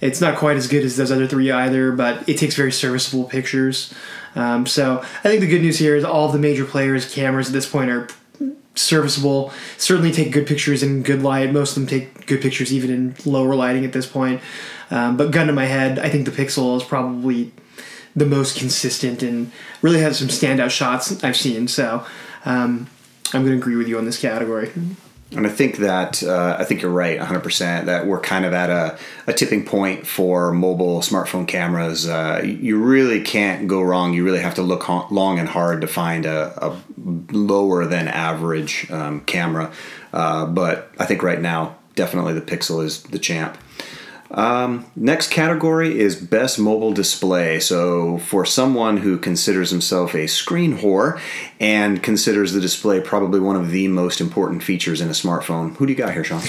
It's 0.00 0.20
not 0.20 0.38
quite 0.38 0.56
as 0.56 0.68
good 0.68 0.84
as 0.84 0.96
those 0.96 1.10
other 1.10 1.26
three 1.26 1.50
either, 1.50 1.90
but 1.90 2.28
it 2.28 2.38
takes 2.38 2.54
very 2.54 2.70
serviceable 2.70 3.24
pictures. 3.24 3.92
Um, 4.36 4.66
so 4.66 5.00
I 5.00 5.28
think 5.28 5.40
the 5.40 5.48
good 5.48 5.62
news 5.62 5.78
here 5.78 5.96
is 5.96 6.04
all 6.04 6.28
the 6.28 6.38
major 6.38 6.64
players' 6.64 7.12
cameras 7.12 7.48
at 7.48 7.52
this 7.52 7.68
point 7.68 7.90
are 7.90 8.08
serviceable. 8.76 9.52
Certainly 9.78 10.12
take 10.12 10.32
good 10.32 10.46
pictures 10.46 10.82
in 10.82 11.02
good 11.02 11.22
light. 11.22 11.52
Most 11.52 11.76
of 11.76 11.82
them 11.82 11.86
take 11.88 12.26
good 12.26 12.40
pictures 12.40 12.72
even 12.72 12.90
in 12.90 13.16
lower 13.24 13.54
lighting 13.56 13.84
at 13.84 13.92
this 13.92 14.06
point. 14.06 14.40
Um, 14.92 15.16
but 15.16 15.32
gun 15.32 15.48
to 15.48 15.52
my 15.52 15.66
head, 15.66 15.98
I 15.98 16.08
think 16.08 16.24
the 16.24 16.30
Pixel 16.30 16.76
is 16.76 16.84
probably 16.84 17.52
the 18.14 18.26
most 18.26 18.58
consistent 18.58 19.22
and 19.22 19.50
really 19.80 20.00
has 20.00 20.18
some 20.18 20.28
standout 20.28 20.70
shots 20.70 21.22
I've 21.24 21.36
seen. 21.36 21.68
So 21.68 22.04
um, 22.44 22.88
I'm 23.32 23.42
going 23.44 23.52
to 23.52 23.58
agree 23.58 23.76
with 23.76 23.88
you 23.88 23.98
on 23.98 24.04
this 24.04 24.20
category. 24.20 24.70
And 25.34 25.46
I 25.46 25.50
think 25.50 25.78
that 25.78 26.22
uh, 26.22 26.56
I 26.58 26.64
think 26.64 26.82
you're 26.82 26.90
right, 26.90 27.18
100%. 27.18 27.86
That 27.86 28.06
we're 28.06 28.20
kind 28.20 28.44
of 28.44 28.52
at 28.52 28.68
a, 28.68 28.98
a 29.26 29.32
tipping 29.32 29.64
point 29.64 30.06
for 30.06 30.52
mobile 30.52 31.00
smartphone 31.00 31.48
cameras. 31.48 32.06
Uh, 32.06 32.42
you 32.44 32.82
really 32.82 33.22
can't 33.22 33.66
go 33.66 33.80
wrong. 33.80 34.12
You 34.12 34.24
really 34.24 34.40
have 34.40 34.56
to 34.56 34.62
look 34.62 34.82
ho- 34.82 35.06
long 35.10 35.38
and 35.38 35.48
hard 35.48 35.80
to 35.80 35.86
find 35.86 36.26
a, 36.26 36.52
a 36.66 36.78
lower 37.32 37.86
than 37.86 38.08
average 38.08 38.90
um, 38.90 39.22
camera. 39.22 39.72
Uh, 40.12 40.44
but 40.44 40.90
I 40.98 41.06
think 41.06 41.22
right 41.22 41.40
now, 41.40 41.76
definitely 41.94 42.34
the 42.34 42.42
Pixel 42.42 42.84
is 42.84 43.02
the 43.04 43.18
champ. 43.18 43.56
Um, 44.32 44.86
next 44.96 45.30
category 45.30 46.00
is 46.00 46.16
best 46.16 46.58
mobile 46.58 46.92
display. 46.92 47.60
So, 47.60 48.18
for 48.18 48.46
someone 48.46 48.98
who 48.98 49.18
considers 49.18 49.70
himself 49.70 50.14
a 50.14 50.26
screen 50.26 50.78
whore 50.78 51.20
and 51.60 52.02
considers 52.02 52.52
the 52.52 52.60
display 52.60 53.00
probably 53.00 53.40
one 53.40 53.56
of 53.56 53.70
the 53.70 53.88
most 53.88 54.20
important 54.20 54.62
features 54.62 55.00
in 55.00 55.08
a 55.08 55.12
smartphone, 55.12 55.76
who 55.76 55.86
do 55.86 55.92
you 55.92 55.98
got 55.98 56.14
here, 56.14 56.24
Sean? 56.24 56.42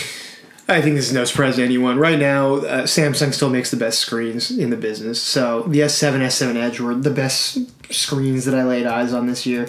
I 0.69 0.81
think 0.81 0.95
this 0.95 1.07
is 1.07 1.13
no 1.13 1.25
surprise 1.25 1.57
to 1.57 1.63
anyone. 1.63 1.99
Right 1.99 2.17
now, 2.17 2.55
uh, 2.55 2.83
Samsung 2.83 3.33
still 3.33 3.49
makes 3.49 3.69
the 3.69 3.77
best 3.77 3.99
screens 3.99 4.49
in 4.49 4.69
the 4.69 4.77
business. 4.77 5.21
So 5.21 5.63
the 5.63 5.79
S7, 5.79 6.21
S7 6.21 6.55
Edge 6.55 6.79
were 6.79 6.95
the 6.95 7.11
best 7.11 7.57
screens 7.93 8.45
that 8.45 8.55
I 8.55 8.63
laid 8.63 8.85
eyes 8.85 9.11
on 9.11 9.27
this 9.27 9.45
year. 9.45 9.67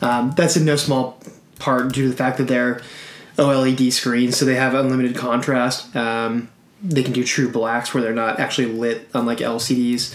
Um, 0.00 0.32
that's 0.36 0.56
in 0.56 0.64
no 0.64 0.76
small 0.76 1.20
part 1.58 1.92
due 1.92 2.04
to 2.04 2.08
the 2.10 2.16
fact 2.16 2.38
that 2.38 2.46
they're 2.46 2.80
OLED 3.36 3.92
screens, 3.92 4.36
so 4.36 4.44
they 4.44 4.54
have 4.54 4.74
unlimited 4.74 5.16
contrast. 5.16 5.94
Um, 5.96 6.48
they 6.82 7.02
can 7.02 7.12
do 7.12 7.24
true 7.24 7.50
blacks 7.50 7.92
where 7.92 8.02
they're 8.02 8.14
not 8.14 8.38
actually 8.38 8.66
lit 8.66 9.08
unlike 9.14 9.38
LCDs. 9.38 10.14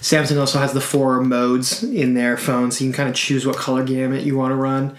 Samsung 0.00 0.38
also 0.38 0.58
has 0.58 0.72
the 0.72 0.80
four 0.80 1.20
modes 1.20 1.82
in 1.82 2.14
their 2.14 2.36
phone, 2.36 2.70
so 2.70 2.84
you 2.84 2.90
can 2.90 2.96
kind 2.96 3.08
of 3.08 3.14
choose 3.14 3.46
what 3.46 3.56
color 3.56 3.84
gamut 3.84 4.24
you 4.24 4.36
want 4.36 4.50
to 4.50 4.56
run. 4.56 4.96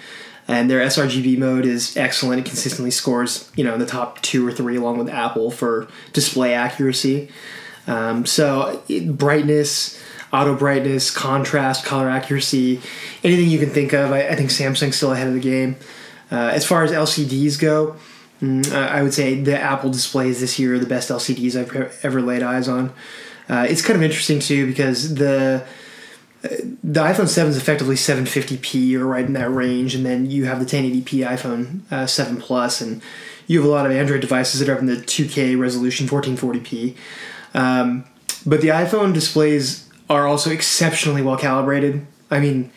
And 0.47 0.69
their 0.69 0.85
sRGB 0.85 1.37
mode 1.37 1.65
is 1.65 1.95
excellent. 1.95 2.39
It 2.41 2.45
consistently 2.45 2.91
scores, 2.91 3.49
you 3.55 3.63
know, 3.63 3.73
in 3.73 3.79
the 3.79 3.85
top 3.85 4.21
two 4.21 4.45
or 4.45 4.51
three, 4.51 4.75
along 4.75 4.97
with 4.97 5.09
Apple 5.09 5.51
for 5.51 5.87
display 6.11 6.53
accuracy. 6.53 7.29
Um, 7.87 8.25
so 8.25 8.81
it, 8.87 9.17
brightness, 9.17 10.01
auto 10.31 10.55
brightness, 10.55 11.11
contrast, 11.11 11.85
color 11.85 12.09
accuracy, 12.09 12.81
anything 13.23 13.49
you 13.49 13.59
can 13.59 13.69
think 13.69 13.93
of, 13.93 14.11
I, 14.11 14.29
I 14.29 14.35
think 14.35 14.49
Samsung's 14.49 14.95
still 14.95 15.11
ahead 15.11 15.27
of 15.27 15.33
the 15.33 15.39
game. 15.39 15.75
Uh, 16.31 16.49
as 16.53 16.65
far 16.65 16.83
as 16.83 16.91
LCDs 16.91 17.59
go, 17.59 17.95
I 18.43 19.01
would 19.01 19.13
say 19.13 19.39
the 19.39 19.57
Apple 19.57 19.89
displays 19.89 20.41
this 20.41 20.59
year 20.59 20.75
are 20.75 20.79
the 20.79 20.85
best 20.85 21.09
LCDs 21.09 21.55
I've 21.55 21.99
ever 22.03 22.21
laid 22.21 22.43
eyes 22.43 22.67
on. 22.67 22.93
Uh, 23.49 23.65
it's 23.69 23.81
kind 23.81 23.95
of 23.95 24.03
interesting 24.03 24.39
too 24.39 24.67
because 24.67 25.15
the 25.15 25.65
the 26.83 26.99
iPhone 26.99 27.29
7 27.29 27.51
is 27.51 27.57
effectively 27.57 27.95
750p 27.95 28.95
or 28.95 29.05
right 29.05 29.25
in 29.25 29.33
that 29.33 29.49
range, 29.49 29.95
and 29.95 30.05
then 30.05 30.29
you 30.29 30.43
have 30.45 30.59
the 30.59 30.65
1080p 30.65 31.25
iPhone 31.25 31.89
uh, 31.89 32.05
7 32.05 32.37
Plus, 32.37 32.81
and 32.81 33.01
you 33.47 33.59
have 33.61 33.69
a 33.69 33.71
lot 33.71 33.85
of 33.85 33.93
Android 33.93 34.19
devices 34.19 34.59
that 34.59 34.67
are 34.67 34.77
in 34.77 34.87
the 34.87 34.97
2K 34.97 35.57
resolution, 35.57 36.05
1440p. 36.05 36.97
Um, 37.53 38.03
but 38.45 38.59
the 38.59 38.69
iPhone 38.69 39.13
displays 39.13 39.89
are 40.09 40.27
also 40.27 40.51
exceptionally 40.51 41.21
well 41.21 41.37
calibrated. 41.37 42.05
I 42.29 42.41
mean, 42.41 42.71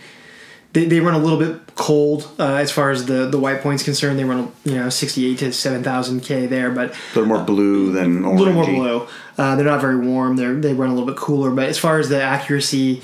they, 0.76 0.84
they 0.84 1.00
run 1.00 1.14
a 1.14 1.18
little 1.18 1.38
bit 1.38 1.74
cold 1.74 2.30
uh, 2.38 2.56
as 2.56 2.70
far 2.70 2.90
as 2.90 3.06
the 3.06 3.26
the 3.26 3.38
white 3.38 3.62
point's 3.62 3.82
concerned. 3.82 4.18
They 4.18 4.24
run 4.24 4.52
you 4.64 4.74
know 4.74 4.90
68 4.90 5.38
to 5.38 5.52
7000 5.52 6.20
K 6.20 6.46
there, 6.46 6.70
but 6.70 6.90
a 6.90 6.94
little 7.14 7.26
more 7.26 7.42
blue 7.42 7.92
than 7.92 8.24
a 8.24 8.32
little 8.34 8.52
more 8.52 8.66
blue. 8.66 9.08
Uh, 9.38 9.56
they're 9.56 9.64
not 9.64 9.80
very 9.80 9.96
warm. 9.96 10.36
They 10.36 10.52
they 10.52 10.74
run 10.74 10.90
a 10.90 10.92
little 10.92 11.08
bit 11.08 11.16
cooler, 11.16 11.50
but 11.50 11.70
as 11.70 11.78
far 11.78 11.98
as 11.98 12.10
the 12.10 12.22
accuracy 12.22 13.00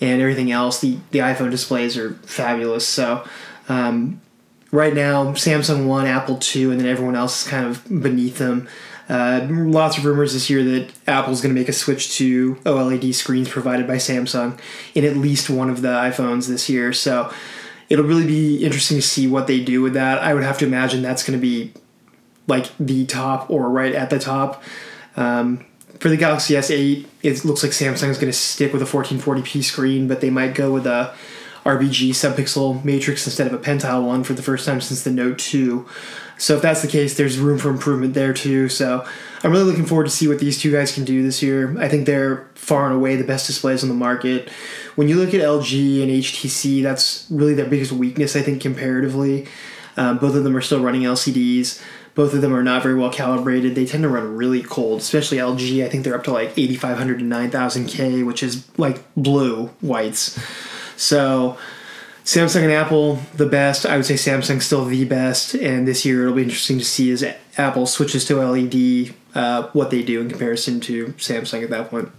and 0.00 0.22
everything 0.22 0.52
else. 0.52 0.80
The 0.80 0.98
the 1.10 1.18
iPhone 1.18 1.50
displays 1.50 1.96
are 1.98 2.14
fabulous. 2.14 2.86
So. 2.86 3.24
Um, 3.70 4.22
right 4.70 4.94
now, 4.94 5.32
Samsung 5.32 5.86
one, 5.86 6.06
Apple 6.06 6.38
two, 6.38 6.70
and 6.70 6.80
then 6.80 6.88
everyone 6.88 7.16
else 7.16 7.44
is 7.44 7.50
kind 7.50 7.66
of 7.66 7.84
beneath 7.84 8.38
them. 8.38 8.66
Uh, 9.08 9.46
lots 9.48 9.96
of 9.96 10.04
rumors 10.04 10.34
this 10.34 10.50
year 10.50 10.62
that 10.62 10.92
Apple's 11.06 11.40
going 11.40 11.54
to 11.54 11.58
make 11.58 11.68
a 11.68 11.72
switch 11.72 12.16
to 12.16 12.56
OLED 12.56 13.14
screens 13.14 13.48
provided 13.48 13.86
by 13.86 13.96
Samsung 13.96 14.58
in 14.94 15.04
at 15.04 15.16
least 15.16 15.48
one 15.48 15.70
of 15.70 15.80
the 15.80 15.88
iPhones 15.88 16.46
this 16.46 16.68
year. 16.68 16.92
So 16.92 17.32
it'll 17.88 18.04
really 18.04 18.26
be 18.26 18.64
interesting 18.64 18.98
to 18.98 19.02
see 19.02 19.26
what 19.26 19.46
they 19.46 19.60
do 19.64 19.80
with 19.80 19.94
that. 19.94 20.18
I 20.18 20.34
would 20.34 20.42
have 20.42 20.58
to 20.58 20.66
imagine 20.66 21.00
that's 21.00 21.24
going 21.24 21.38
to 21.38 21.42
be 21.42 21.72
like 22.46 22.70
the 22.78 23.06
top 23.06 23.50
or 23.50 23.70
right 23.70 23.94
at 23.94 24.10
the 24.10 24.18
top. 24.18 24.62
Um, 25.16 25.64
for 25.98 26.08
the 26.08 26.16
Galaxy 26.16 26.54
S8, 26.54 27.06
it 27.22 27.44
looks 27.44 27.62
like 27.62 27.72
Samsung's 27.72 28.18
going 28.18 28.30
to 28.30 28.32
stick 28.32 28.72
with 28.72 28.82
a 28.82 28.84
1440p 28.84 29.64
screen, 29.64 30.06
but 30.06 30.20
they 30.20 30.30
might 30.30 30.54
go 30.54 30.72
with 30.72 30.86
a 30.86 31.14
RGB 31.68 32.10
subpixel 32.10 32.82
matrix 32.82 33.26
instead 33.26 33.46
of 33.46 33.52
a 33.52 33.58
pentile 33.58 34.06
one 34.06 34.24
for 34.24 34.32
the 34.32 34.42
first 34.42 34.64
time 34.64 34.80
since 34.80 35.02
the 35.02 35.10
Note 35.10 35.38
2. 35.38 35.86
So 36.38 36.56
if 36.56 36.62
that's 36.62 36.80
the 36.80 36.88
case, 36.88 37.16
there's 37.16 37.38
room 37.38 37.58
for 37.58 37.68
improvement 37.68 38.14
there 38.14 38.32
too. 38.32 38.70
So 38.70 39.06
I'm 39.42 39.50
really 39.50 39.64
looking 39.64 39.84
forward 39.84 40.04
to 40.04 40.10
see 40.10 40.28
what 40.28 40.38
these 40.38 40.58
two 40.58 40.72
guys 40.72 40.92
can 40.92 41.04
do 41.04 41.22
this 41.22 41.42
year. 41.42 41.78
I 41.78 41.88
think 41.88 42.06
they're 42.06 42.48
far 42.54 42.86
and 42.86 42.94
away 42.94 43.16
the 43.16 43.24
best 43.24 43.46
displays 43.46 43.82
on 43.82 43.90
the 43.90 43.94
market. 43.94 44.48
When 44.94 45.08
you 45.08 45.16
look 45.16 45.34
at 45.34 45.40
LG 45.40 46.02
and 46.02 46.10
HTC, 46.10 46.82
that's 46.82 47.26
really 47.28 47.54
their 47.54 47.66
biggest 47.68 47.92
weakness, 47.92 48.34
I 48.34 48.40
think, 48.40 48.62
comparatively. 48.62 49.46
Um, 49.98 50.18
both 50.18 50.36
of 50.36 50.44
them 50.44 50.56
are 50.56 50.62
still 50.62 50.80
running 50.80 51.02
LCDs. 51.02 51.82
Both 52.14 52.32
of 52.32 52.40
them 52.40 52.54
are 52.54 52.62
not 52.62 52.82
very 52.82 52.94
well 52.94 53.12
calibrated. 53.12 53.74
They 53.74 53.84
tend 53.84 54.04
to 54.04 54.08
run 54.08 54.36
really 54.36 54.62
cold, 54.62 55.00
especially 55.00 55.38
LG. 55.38 55.84
I 55.84 55.88
think 55.88 56.04
they're 56.04 56.16
up 56.16 56.24
to 56.24 56.32
like 56.32 56.56
8500 56.56 57.18
to 57.18 57.24
9000K, 57.24 58.24
which 58.24 58.42
is 58.42 58.66
like 58.78 59.02
blue 59.16 59.66
whites. 59.80 60.38
So 60.98 61.56
Samsung 62.24 62.64
and 62.64 62.72
Apple, 62.72 63.20
the 63.36 63.46
best. 63.46 63.86
I 63.86 63.96
would 63.96 64.04
say 64.04 64.14
Samsung's 64.14 64.66
still 64.66 64.84
the 64.84 65.04
best, 65.06 65.54
and 65.54 65.88
this 65.88 66.04
year 66.04 66.24
it'll 66.24 66.34
be 66.34 66.42
interesting 66.42 66.78
to 66.78 66.84
see 66.84 67.10
as 67.10 67.24
Apple 67.56 67.86
switches 67.86 68.26
to 68.26 68.36
LED 68.36 69.14
uh, 69.34 69.68
what 69.72 69.90
they 69.90 70.02
do 70.02 70.20
in 70.20 70.28
comparison 70.28 70.80
to 70.80 71.06
Samsung 71.12 71.62
at 71.62 71.70
that 71.70 71.88
point. 71.88 72.10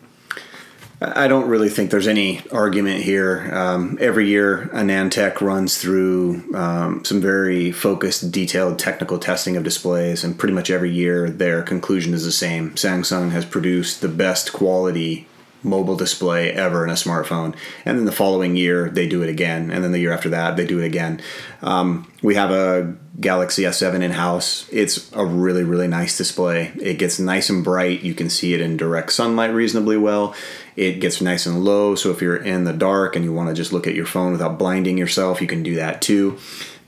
I 1.01 1.29
don't 1.29 1.47
really 1.47 1.69
think 1.69 1.91
there's 1.91 2.07
any 2.07 2.41
argument 2.51 3.03
here. 3.03 3.49
Um, 3.53 3.97
every 4.01 4.27
year, 4.27 4.69
AnandTech 4.73 5.39
runs 5.39 5.77
through 5.77 6.43
um, 6.53 7.05
some 7.05 7.21
very 7.21 7.71
focused, 7.71 8.31
detailed 8.31 8.79
technical 8.79 9.17
testing 9.17 9.55
of 9.55 9.63
displays, 9.63 10.25
and 10.25 10.37
pretty 10.37 10.53
much 10.53 10.69
every 10.69 10.91
year 10.91 11.29
their 11.29 11.61
conclusion 11.61 12.13
is 12.13 12.25
the 12.25 12.33
same. 12.33 12.71
Samsung 12.71 13.31
has 13.31 13.45
produced 13.45 14.01
the 14.01 14.09
best 14.09 14.51
quality 14.51 15.27
mobile 15.63 15.95
display 15.95 16.51
ever 16.51 16.83
in 16.83 16.89
a 16.89 16.93
smartphone. 16.93 17.55
And 17.85 17.97
then 17.97 18.05
the 18.05 18.11
following 18.11 18.55
year, 18.55 18.89
they 18.89 19.07
do 19.07 19.21
it 19.21 19.29
again. 19.29 19.71
And 19.71 19.83
then 19.83 19.91
the 19.91 19.99
year 19.99 20.13
after 20.13 20.29
that, 20.29 20.57
they 20.57 20.65
do 20.65 20.79
it 20.79 20.85
again. 20.85 21.21
Um, 21.61 22.11
we 22.21 22.35
have 22.35 22.51
a 22.51 22.95
Galaxy 23.19 23.63
S7 23.63 24.01
in 24.01 24.11
house. 24.11 24.67
It's 24.71 25.11
a 25.13 25.25
really, 25.25 25.63
really 25.63 25.87
nice 25.87 26.17
display. 26.17 26.71
It 26.81 26.99
gets 26.99 27.19
nice 27.19 27.49
and 27.49 27.63
bright. 27.63 28.01
You 28.01 28.13
can 28.13 28.29
see 28.29 28.53
it 28.53 28.61
in 28.61 28.77
direct 28.77 29.11
sunlight 29.11 29.53
reasonably 29.53 29.97
well. 29.97 30.33
It 30.75 31.01
gets 31.01 31.19
nice 31.19 31.45
and 31.45 31.65
low. 31.65 31.95
So 31.95 32.11
if 32.11 32.21
you're 32.21 32.37
in 32.37 32.63
the 32.63 32.73
dark 32.73 33.15
and 33.15 33.25
you 33.25 33.33
want 33.33 33.49
to 33.49 33.55
just 33.55 33.73
look 33.73 33.87
at 33.87 33.95
your 33.95 34.05
phone 34.05 34.31
without 34.31 34.57
blinding 34.57 34.97
yourself, 34.97 35.41
you 35.41 35.47
can 35.47 35.63
do 35.63 35.75
that 35.75 36.01
too 36.01 36.39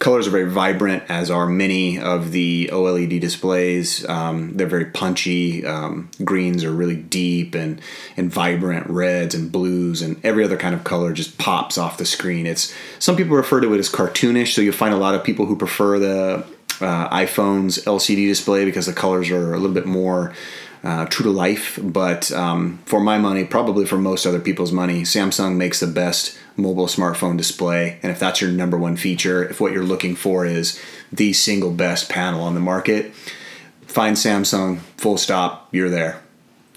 colors 0.02 0.28
are 0.28 0.32
very 0.32 0.50
vibrant, 0.50 1.04
as 1.10 1.30
are 1.30 1.46
many 1.46 2.00
of 2.00 2.32
the 2.32 2.70
OLED 2.74 3.22
displays. 3.22 4.08
Um, 4.10 4.58
they're 4.58 4.66
very 4.68 4.86
punchy. 4.86 5.64
Um, 5.64 6.10
greens 6.24 6.64
are 6.64 6.72
really 6.72 6.96
deep 6.96 7.54
and 7.54 7.80
and 8.18 8.30
vibrant. 8.32 8.90
Reds 8.90 9.36
and 9.36 9.52
blues 9.52 10.02
and 10.02 10.20
every 10.26 10.44
other 10.44 10.58
kind 10.58 10.74
of 10.74 10.84
color 10.84 11.14
just 11.14 11.38
pops 11.38 11.78
off 11.78 12.00
the 12.00 12.06
screen. 12.06 12.48
It's 12.48 12.74
some 12.98 13.16
people 13.16 13.38
refer 13.38 13.62
to 13.62 13.74
it 13.74 13.78
as 13.78 13.90
cartoonish. 13.90 14.54
So 14.54 14.62
you'll 14.62 14.74
find 14.74 14.94
a 14.94 14.98
lot 14.98 15.14
of 15.14 15.24
people 15.24 15.46
who 15.46 15.56
prefer 15.56 16.00
the 16.00 16.46
uh, 16.82 17.10
iPhone's 17.16 17.86
LCD 17.86 18.28
display 18.28 18.66
because 18.66 18.88
the 18.88 18.94
colors 18.94 19.30
are 19.30 19.54
a 19.54 19.60
little 19.60 19.76
bit 19.76 19.86
more 19.86 20.34
uh, 20.84 21.06
true 21.06 21.24
to 21.24 21.30
life. 21.30 21.80
But 21.82 22.32
um, 22.32 22.80
for 22.86 23.00
my 23.00 23.18
money, 23.18 23.44
probably 23.44 23.86
for 23.86 23.98
most 23.98 24.26
other 24.26 24.40
people's 24.40 24.72
money, 24.72 25.04
Samsung 25.04 25.56
makes 25.56 25.80
the 25.80 25.88
best 25.88 26.38
mobile 26.58 26.88
smartphone 26.88 27.38
display. 27.38 28.00
And 28.04 28.12
if 28.12 28.20
that's 28.20 28.42
your 28.42 28.52
number 28.52 28.78
one 28.78 28.98
feature, 28.98 29.48
if 29.48 29.62
what 29.62 29.72
you're 29.74 29.84
looking 29.84 30.16
for 30.16 30.46
is 30.46 30.80
the 31.12 31.34
single 31.34 31.72
best 31.72 32.10
panel 32.10 32.42
on 32.42 32.54
the 32.54 32.60
market, 32.60 33.14
find 33.86 34.16
Samsung, 34.16 34.80
full 34.98 35.18
stop, 35.18 35.68
you're 35.72 35.90
there. 35.90 36.22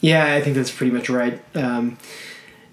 Yeah, 0.01 0.35
I 0.35 0.43
think 0.43 0.57
that's 0.57 0.71
pretty 0.71 0.93
much 0.93 1.09
right. 1.09 1.43
Um, 1.55 1.97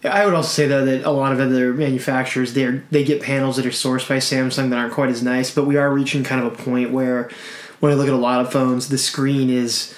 I 0.04 0.26
would 0.26 0.34
also 0.34 0.50
say 0.50 0.68
though 0.68 0.84
that 0.84 1.06
a 1.06 1.12
lot 1.12 1.32
of 1.32 1.40
other 1.40 1.74
manufacturers 1.74 2.54
they 2.54 2.66
they 2.90 3.04
get 3.04 3.22
panels 3.22 3.58
that 3.58 3.66
are 3.66 3.70
sourced 3.70 4.10
by 4.10 4.18
Samsung 4.18 4.70
that 4.70 4.80
aren't 4.80 4.94
quite 4.94 5.10
as 5.10 5.22
nice, 5.22 5.54
but 5.54 5.66
we 5.66 5.78
are 5.78 5.94
reaching 5.94 6.24
kind 6.24 6.44
of 6.44 6.52
a 6.52 6.64
point 6.64 6.92
where 6.92 7.30
when 7.80 7.92
I 7.92 7.96
look 7.96 8.08
at 8.08 8.14
a 8.14 8.18
lot 8.18 8.42
of 8.42 8.52
phones, 8.52 8.90
the 8.90 8.98
screen 8.98 9.50
is 9.50 9.94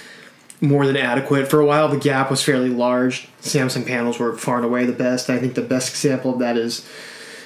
more 0.63 0.87
than 0.87 0.95
adequate. 0.95 1.49
For 1.49 1.59
a 1.59 1.65
while, 1.65 1.89
the 1.89 1.99
gap 1.99 2.31
was 2.31 2.41
fairly 2.41 2.69
large. 2.69 3.27
Samsung 3.41 3.85
panels 3.85 4.17
were 4.17 4.35
far 4.37 4.55
and 4.55 4.65
away 4.65 4.85
the 4.85 4.93
best. 4.93 5.29
I 5.29 5.37
think 5.37 5.55
the 5.55 5.61
best 5.61 5.89
example 5.89 6.33
of 6.33 6.39
that 6.39 6.55
is 6.55 6.87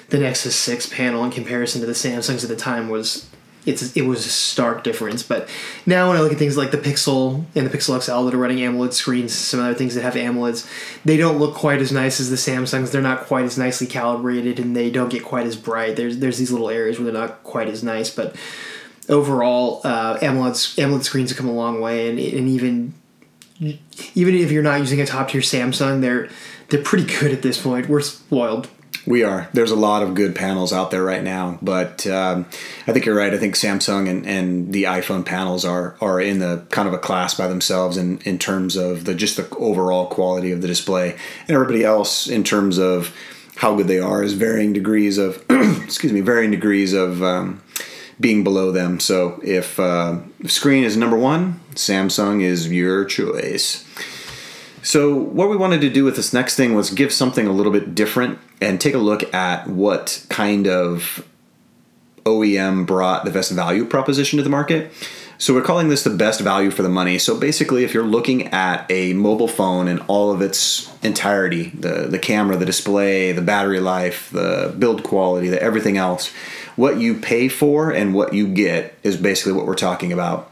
the 0.10 0.20
Nexus 0.20 0.56
6 0.56 0.88
panel 0.90 1.26
in 1.26 1.32
comparison 1.32 1.82
to 1.82 1.88
the 1.88 1.94
Samsungs 1.94 2.44
at 2.44 2.50
the 2.50 2.56
time 2.56 2.90
was 2.90 3.28
it's 3.66 3.98
it 3.98 4.04
was 4.04 4.26
a 4.28 4.30
stark 4.30 4.84
difference. 4.84 5.24
But 5.24 5.50
now 5.88 6.08
when 6.08 6.18
I 6.18 6.22
look 6.22 6.32
at 6.32 6.38
things 6.38 6.58
like 6.58 6.70
the 6.70 6.78
Pixel 6.78 7.44
and 7.56 7.68
the 7.68 7.76
Pixel 7.76 8.00
XL 8.00 8.26
that 8.26 8.36
are 8.36 8.38
running 8.38 8.60
AMOLED 8.60 8.94
screens, 8.94 9.34
some 9.34 9.60
other 9.60 9.74
things 9.74 9.96
that 9.96 10.04
have 10.04 10.14
AMOLEDs, 10.14 10.70
they 11.04 11.18
don't 11.18 11.40
look 11.40 11.56
quite 11.56 11.82
as 11.82 11.92
nice 11.92 12.20
as 12.20 12.30
the 12.30 12.36
Samsungs. 12.36 12.92
They're 12.92 13.02
not 13.02 13.26
quite 13.26 13.46
as 13.46 13.58
nicely 13.58 13.88
calibrated, 13.88 14.60
and 14.60 14.76
they 14.76 14.92
don't 14.92 15.10
get 15.10 15.24
quite 15.24 15.48
as 15.48 15.56
bright. 15.56 15.96
There's 15.96 16.20
there's 16.20 16.38
these 16.38 16.52
little 16.52 16.70
areas 16.70 17.00
where 17.00 17.12
they're 17.12 17.22
not 17.22 17.44
quite 17.44 17.68
as 17.68 17.84
nice, 17.84 18.14
but 18.14 18.36
overall, 19.10 19.82
uh, 19.84 20.18
AMOLED 20.22 20.78
AMOLED 20.78 21.04
screens 21.04 21.32
have 21.32 21.38
come 21.38 21.50
a 21.50 21.54
long 21.54 21.82
way, 21.82 22.10
and 22.10 22.20
and 22.20 22.48
even 22.48 22.94
even 23.60 24.36
if 24.36 24.52
you're 24.52 24.64
not 24.64 24.80
using 24.80 25.02
a 25.02 25.06
top 25.06 25.30
tier 25.30 25.42
Samsung, 25.42 26.02
they're 26.02 26.30
they're 26.70 26.84
pretty 26.84 27.06
good 27.20 27.32
at 27.32 27.42
this 27.42 27.62
point. 27.62 27.88
We're 27.88 28.02
spoiled. 28.02 28.70
We 29.06 29.24
are. 29.24 29.48
There's 29.54 29.72
a 29.72 29.76
lot 29.76 30.04
of 30.04 30.16
good 30.16 30.36
panels 30.36 30.74
out 30.74 30.92
there 30.92 31.04
right 31.04 31.24
now, 31.24 31.58
but 31.62 32.06
um, 32.08 32.46
I 32.88 32.92
think 32.92 33.06
you're 33.06 33.16
right. 33.16 33.34
I 33.34 33.38
think 33.38 33.56
Samsung 33.56 34.10
and, 34.10 34.28
and 34.28 34.74
the 34.74 34.84
iPhone 34.84 35.26
panels 35.26 35.64
are 35.64 35.96
are 36.02 36.20
in 36.20 36.40
the 36.40 36.66
kind 36.72 36.90
of 36.90 36.94
a 36.94 36.98
class 36.98 37.34
by 37.34 37.48
themselves 37.48 37.96
in, 37.96 38.20
in 38.20 38.38
terms 38.38 38.76
of 38.76 39.06
the 39.06 39.16
just 39.16 39.38
the 39.38 39.48
overall 39.56 40.08
quality 40.08 40.52
of 40.52 40.62
the 40.62 40.68
display, 40.68 41.12
and 41.48 41.52
everybody 41.52 41.86
else 41.86 42.28
in 42.28 42.44
terms 42.44 42.78
of 42.78 43.16
how 43.56 43.76
good 43.76 43.88
they 43.88 44.00
are 44.00 44.24
is 44.24 44.34
varying 44.34 44.74
degrees 44.74 45.18
of 45.18 45.44
excuse 45.50 46.12
me 46.12 46.22
varying 46.22 46.52
degrees 46.52 46.94
of 46.94 47.24
um, 47.24 47.62
being 48.20 48.44
below 48.44 48.72
them. 48.72 49.00
So 49.00 49.40
if 49.44 49.80
uh, 49.80 50.20
screen 50.46 50.84
is 50.84 50.98
number 50.98 51.18
one, 51.18 51.60
Samsung 51.74 52.42
is 52.42 52.72
your 52.72 53.06
choice. 53.06 53.86
So, 54.88 55.14
what 55.14 55.50
we 55.50 55.58
wanted 55.58 55.82
to 55.82 55.90
do 55.90 56.06
with 56.06 56.16
this 56.16 56.32
next 56.32 56.56
thing 56.56 56.74
was 56.74 56.92
give 56.92 57.12
something 57.12 57.46
a 57.46 57.52
little 57.52 57.74
bit 57.74 57.94
different 57.94 58.40
and 58.62 58.80
take 58.80 58.94
a 58.94 59.00
look 59.00 59.34
at 59.34 59.68
what 59.68 60.26
kind 60.30 60.66
of 60.66 61.28
OEM 62.24 62.86
brought 62.86 63.26
the 63.26 63.32
best 63.32 63.52
value 63.52 63.84
proposition 63.84 64.38
to 64.38 64.44
the 64.44 64.50
market. 64.50 64.94
So, 65.40 65.54
we're 65.54 65.62
calling 65.62 65.90
this 65.90 66.04
the 66.04 66.10
best 66.12 66.40
value 66.40 66.72
for 66.72 66.84
the 66.84 66.90
money. 66.90 67.18
So, 67.18 67.38
basically, 67.38 67.84
if 67.84 67.94
you're 67.94 68.06
looking 68.06 68.48
at 68.54 68.90
a 68.90 69.12
mobile 69.12 69.50
phone 69.50 69.90
in 69.90 70.00
all 70.02 70.32
of 70.32 70.42
its 70.42 70.90
entirety 71.04 71.70
the, 71.72 72.08
the 72.08 72.20
camera, 72.20 72.56
the 72.56 72.66
display, 72.66 73.34
the 73.34 73.42
battery 73.42 73.82
life, 73.82 74.30
the 74.30 74.74
build 74.80 75.04
quality, 75.04 75.50
the 75.50 75.62
everything 75.62 75.98
else 75.98 76.32
what 76.78 76.98
you 77.00 77.16
pay 77.16 77.50
for 77.50 77.92
and 77.92 78.14
what 78.14 78.34
you 78.34 78.48
get 78.48 78.98
is 79.04 79.18
basically 79.18 79.52
what 79.52 79.66
we're 79.66 79.76
talking 79.76 80.14
about. 80.14 80.50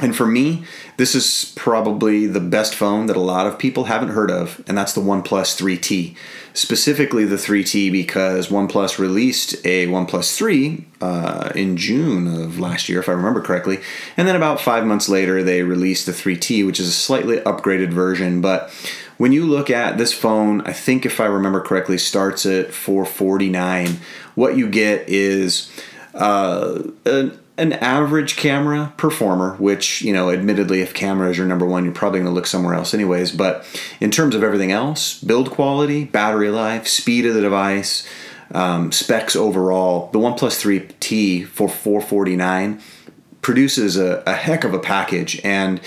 And 0.00 0.16
for 0.16 0.26
me, 0.26 0.64
this 0.96 1.14
is 1.14 1.52
probably 1.56 2.26
the 2.26 2.40
best 2.40 2.74
phone 2.74 3.06
that 3.06 3.16
a 3.16 3.20
lot 3.20 3.46
of 3.46 3.58
people 3.58 3.84
haven't 3.84 4.10
heard 4.10 4.30
of, 4.30 4.62
and 4.66 4.76
that's 4.76 4.94
the 4.94 5.00
OnePlus 5.00 5.58
3T. 5.58 6.16
Specifically, 6.60 7.24
the 7.24 7.36
3T 7.36 7.90
because 7.90 8.48
OnePlus 8.48 8.98
released 8.98 9.54
a 9.64 9.86
OnePlus 9.86 10.36
3 10.36 10.84
uh, 11.00 11.50
in 11.54 11.78
June 11.78 12.26
of 12.26 12.60
last 12.60 12.86
year, 12.86 13.00
if 13.00 13.08
I 13.08 13.12
remember 13.12 13.40
correctly. 13.40 13.78
And 14.14 14.28
then 14.28 14.36
about 14.36 14.60
five 14.60 14.84
months 14.84 15.08
later, 15.08 15.42
they 15.42 15.62
released 15.62 16.04
the 16.04 16.12
3T, 16.12 16.66
which 16.66 16.78
is 16.78 16.86
a 16.86 16.92
slightly 16.92 17.38
upgraded 17.38 17.94
version. 17.94 18.42
But 18.42 18.70
when 19.16 19.32
you 19.32 19.46
look 19.46 19.70
at 19.70 19.96
this 19.96 20.12
phone, 20.12 20.60
I 20.66 20.74
think 20.74 21.06
if 21.06 21.18
I 21.18 21.24
remember 21.24 21.62
correctly, 21.62 21.96
starts 21.96 22.44
at 22.44 22.74
449. 22.74 23.98
What 24.34 24.54
you 24.54 24.68
get 24.68 25.08
is 25.08 25.72
uh, 26.12 26.82
an 27.06 27.39
an 27.60 27.74
average 27.74 28.36
camera 28.36 28.92
performer, 28.96 29.54
which, 29.56 30.02
you 30.02 30.12
know, 30.12 30.30
admittedly, 30.30 30.80
if 30.80 30.94
camera 30.94 31.30
is 31.30 31.36
your 31.36 31.46
number 31.46 31.66
one, 31.66 31.84
you're 31.84 31.92
probably 31.92 32.20
going 32.20 32.30
to 32.30 32.34
look 32.34 32.46
somewhere 32.46 32.74
else 32.74 32.94
anyways. 32.94 33.32
But 33.32 33.64
in 34.00 34.10
terms 34.10 34.34
of 34.34 34.42
everything 34.42 34.72
else, 34.72 35.22
build 35.22 35.50
quality, 35.50 36.04
battery 36.04 36.50
life, 36.50 36.88
speed 36.88 37.26
of 37.26 37.34
the 37.34 37.42
device, 37.42 38.08
um, 38.52 38.90
specs 38.90 39.36
overall, 39.36 40.10
the 40.12 40.18
OnePlus 40.18 40.60
3T 40.60 41.46
for 41.46 41.68
449 41.68 42.80
produces 43.42 43.96
a, 43.96 44.22
a 44.26 44.34
heck 44.34 44.64
of 44.64 44.74
a 44.74 44.78
package. 44.78 45.40
And 45.44 45.80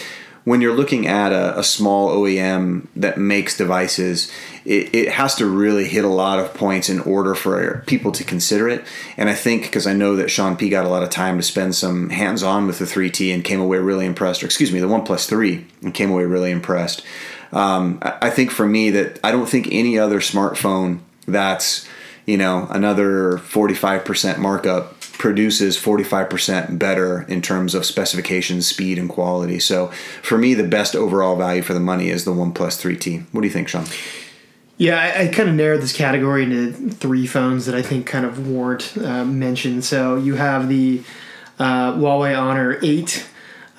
when 0.44 0.62
you're 0.62 0.76
looking 0.76 1.08
at 1.08 1.32
a, 1.32 1.60
a, 1.60 1.64
small 1.64 2.10
OEM 2.10 2.88
that 2.96 3.18
makes 3.18 3.58
devices, 3.58 4.32
it, 4.66 4.94
it 4.94 5.10
has 5.10 5.36
to 5.36 5.46
really 5.46 5.86
hit 5.86 6.06
a 6.06 6.10
lot 6.10 6.40
of 6.40 6.54
points 6.54 6.90
in 6.90 7.00
order 7.02 7.36
for 7.36 7.84
people 7.86 8.12
to 8.14 8.24
consider 8.24 8.70
it. 8.70 8.86
And 9.18 9.30
I 9.30 9.36
think 9.36 9.64
because 9.64 9.86
I 9.86 9.94
know 9.94 10.16
that 10.16 10.30
Sean 10.30 10.56
P 10.56 10.70
got 10.70 10.86
a 10.86 10.90
lot 10.90 11.04
of 11.04 11.10
time 11.10 11.38
to 11.38 11.44
spend 11.44 11.76
some 11.76 12.10
hands 12.10 12.44
on 12.44 12.68
with 12.68 12.80
the 12.80 12.86
3T 12.86 13.34
and 13.34 13.44
came 13.44 13.60
away 13.60 13.78
really 13.78 14.06
impressed, 14.06 14.44
or 14.44 14.46
excuse 14.46 14.72
me, 14.72 14.80
the 14.80 14.88
One 14.88 15.06
3 15.06 15.66
and 15.82 15.94
came 15.94 16.12
away 16.12 16.24
really 16.24 16.52
impressed. 16.52 17.04
Um, 17.52 18.00
I 18.02 18.30
think 18.30 18.52
for 18.52 18.66
me 18.66 18.90
that 18.92 19.20
I 19.24 19.32
don't 19.32 19.48
think 19.48 19.68
any 19.72 20.00
other 20.00 20.20
smartphone 20.20 21.00
that's 21.28 21.88
you 22.26 22.38
know 22.38 22.68
another 22.72 23.38
45% 23.38 24.40
markup 24.40 25.00
produces 25.00 25.78
45% 25.78 26.80
better 26.80 27.22
in 27.24 27.42
terms 27.42 27.76
of 27.76 27.86
specifications, 27.86 28.68
speed, 28.68 28.98
and 28.98 29.08
quality. 29.08 29.60
So 29.60 29.88
for 30.22 30.38
me, 30.38 30.54
the 30.54 30.64
best 30.64 30.96
overall 30.96 31.36
value 31.36 31.62
for 31.62 31.74
the 31.74 31.80
money 31.80 32.10
is 32.10 32.26
the 32.26 32.32
OnePlus 32.32 32.82
3T. 32.82 33.26
What 33.32 33.42
do 33.42 33.48
you 33.48 33.54
think, 33.54 33.70
Sean? 33.70 33.86
Yeah, 34.78 35.00
I, 35.00 35.24
I, 35.24 35.28
kind 35.28 35.50
of 35.50 35.56
narrowed 35.56 35.82
this 35.82 35.96
category 35.96 36.44
into 36.44 36.90
three 36.90 37.28
phones 37.28 37.68
that 37.68 37.76
I 37.76 37.84
think 37.84 38.08
kind 38.08 38.26
of 38.26 38.48
warrant 38.48 38.98
uh, 38.98 39.24
mention. 39.24 39.84
So 39.84 40.16
you 40.16 40.36
have 40.36 40.68
the 40.68 41.04
uh, 41.60 41.94
Huawei 41.94 42.38
Honor 42.38 42.80
8, 42.82 43.28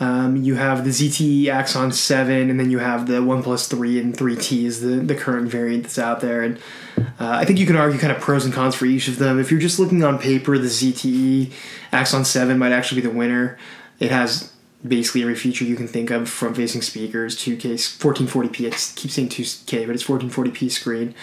um, 0.00 0.36
you 0.36 0.56
have 0.56 0.84
the 0.84 0.90
ZTE 0.90 1.48
Axon 1.48 1.92
7, 1.92 2.50
and 2.50 2.58
then 2.58 2.70
you 2.70 2.78
have 2.78 3.06
the 3.06 3.14
OnePlus 3.14 3.68
3 3.68 4.00
and 4.00 4.16
3T 4.16 4.64
is 4.64 4.80
the, 4.80 4.96
the 4.96 5.14
current 5.14 5.48
variant 5.48 5.84
that's 5.84 5.98
out 5.98 6.20
there. 6.20 6.42
And 6.42 6.58
uh, 6.96 7.02
I 7.30 7.44
think 7.44 7.58
you 7.58 7.66
can 7.66 7.76
argue 7.76 7.98
kind 7.98 8.12
of 8.12 8.20
pros 8.20 8.44
and 8.44 8.52
cons 8.52 8.74
for 8.74 8.86
each 8.86 9.06
of 9.06 9.18
them. 9.18 9.38
If 9.38 9.50
you're 9.50 9.60
just 9.60 9.78
looking 9.78 10.02
on 10.02 10.18
paper, 10.18 10.58
the 10.58 10.66
ZTE 10.66 11.52
Axon 11.92 12.24
7 12.24 12.58
might 12.58 12.72
actually 12.72 13.02
be 13.02 13.08
the 13.08 13.14
winner. 13.14 13.56
It 14.00 14.10
has 14.10 14.52
basically 14.86 15.22
every 15.22 15.34
feature 15.34 15.64
you 15.64 15.76
can 15.76 15.88
think 15.88 16.10
of 16.10 16.28
front 16.28 16.56
facing 16.56 16.82
speakers, 16.82 17.36
2K, 17.36 17.74
1440p. 17.74 18.66
I 18.66 18.70
keep 18.96 19.10
saying 19.10 19.28
2K, 19.30 19.86
but 19.86 19.94
it's 19.94 20.04
1440p 20.04 20.70
screen. 20.70 21.14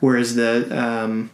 Whereas 0.00 0.34
the 0.34 0.68
um, 0.76 1.30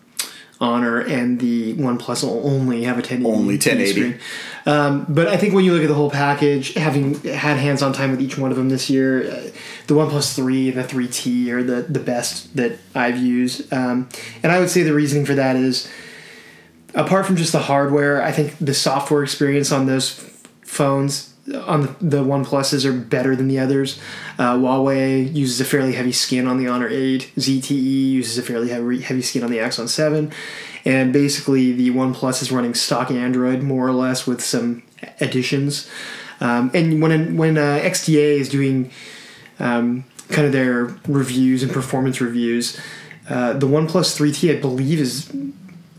Honor 0.61 1.01
and 1.01 1.41
the 1.41 1.75
OnePlus 1.75 2.23
only 2.25 2.85
have 2.85 2.97
a 2.97 3.01
1080 3.01 3.27
only 3.27 3.55
1080 3.55 3.91
screen. 3.91 4.21
Um, 4.65 5.07
but 5.09 5.27
I 5.27 5.37
think 5.37 5.55
when 5.55 5.65
you 5.65 5.73
look 5.73 5.83
at 5.83 5.89
the 5.89 5.95
whole 5.95 6.11
package, 6.11 6.75
having 6.75 7.21
had 7.23 7.57
hands-on 7.57 7.93
time 7.93 8.13
with 8.13 8.21
each 8.21 8.39
one 8.39 8.53
of 8.53 8.57
them 8.57 8.69
this 8.69 8.89
year, 8.89 9.27
uh, 9.27 9.51
the 9.89 9.95
OnePlus 9.95 10.37
Three 10.37 10.69
and 10.69 10.79
the 10.79 10.85
3T 10.85 11.49
are 11.49 11.65
the 11.65 11.83
the 11.83 11.99
best 11.99 12.55
that 12.55 12.79
I've 12.95 13.19
used. 13.19 13.73
Um, 13.73 14.09
and 14.43 14.53
I 14.53 14.61
would 14.61 14.71
say 14.71 14.85
the 14.85 14.95
reasoning 14.95 15.27
for 15.27 15.35
that 15.35 15.57
is, 15.57 15.91
apart 16.95 17.27
from 17.27 17.35
just 17.35 17.51
the 17.51 17.61
hardware, 17.61 18.23
I 18.23 18.31
think 18.31 18.57
the 18.61 18.75
software 18.75 19.25
experience 19.25 19.73
on 19.73 19.87
those 19.87 20.13
phones 20.63 21.32
on 21.55 21.83
the, 21.83 21.97
the 22.01 22.25
One 22.25 22.45
Pluses 22.45 22.85
are 22.85 22.93
better 22.93 23.35
than 23.35 23.49
the 23.49 23.59
others. 23.59 23.99
Uh, 24.39 24.57
Huawei 24.57 25.33
uses 25.35 25.61
a 25.61 25.65
fairly 25.65 25.95
heavy 25.95 26.13
skin 26.13 26.47
on 26.47 26.59
the 26.59 26.69
Honor 26.69 26.89
8. 26.89 27.33
ZTE 27.37 28.11
uses 28.13 28.39
a 28.39 28.43
fairly 28.43 28.69
heavy, 28.69 29.01
heavy 29.01 29.23
skin 29.23 29.43
on 29.43 29.51
the 29.51 29.61
Axon 29.61 29.89
7. 29.89 30.33
And 30.85 31.13
basically, 31.13 31.73
the 31.73 31.91
One 31.91 32.15
Plus 32.15 32.43
is 32.43 32.53
running 32.53 32.75
stock 32.75 33.11
Android 33.11 33.63
more 33.63 33.87
or 33.87 33.93
less 33.93 34.27
with 34.27 34.43
some 34.43 34.83
additions. 35.21 35.91
Um, 36.41 36.71
and 36.75 37.01
when 37.01 37.37
when 37.37 37.57
uh, 37.57 37.81
XDA 37.83 38.39
is 38.41 38.49
doing 38.49 38.91
um, 39.61 40.05
kind 40.29 40.47
of 40.47 40.53
their 40.53 40.87
reviews 41.07 41.63
and 41.63 41.71
performance 41.71 42.21
reviews, 42.21 42.81
uh, 43.29 43.53
the 43.53 43.67
OnePlus 43.67 44.19
3T 44.19 44.57
I 44.57 44.61
believe 44.61 44.99
is 44.99 45.33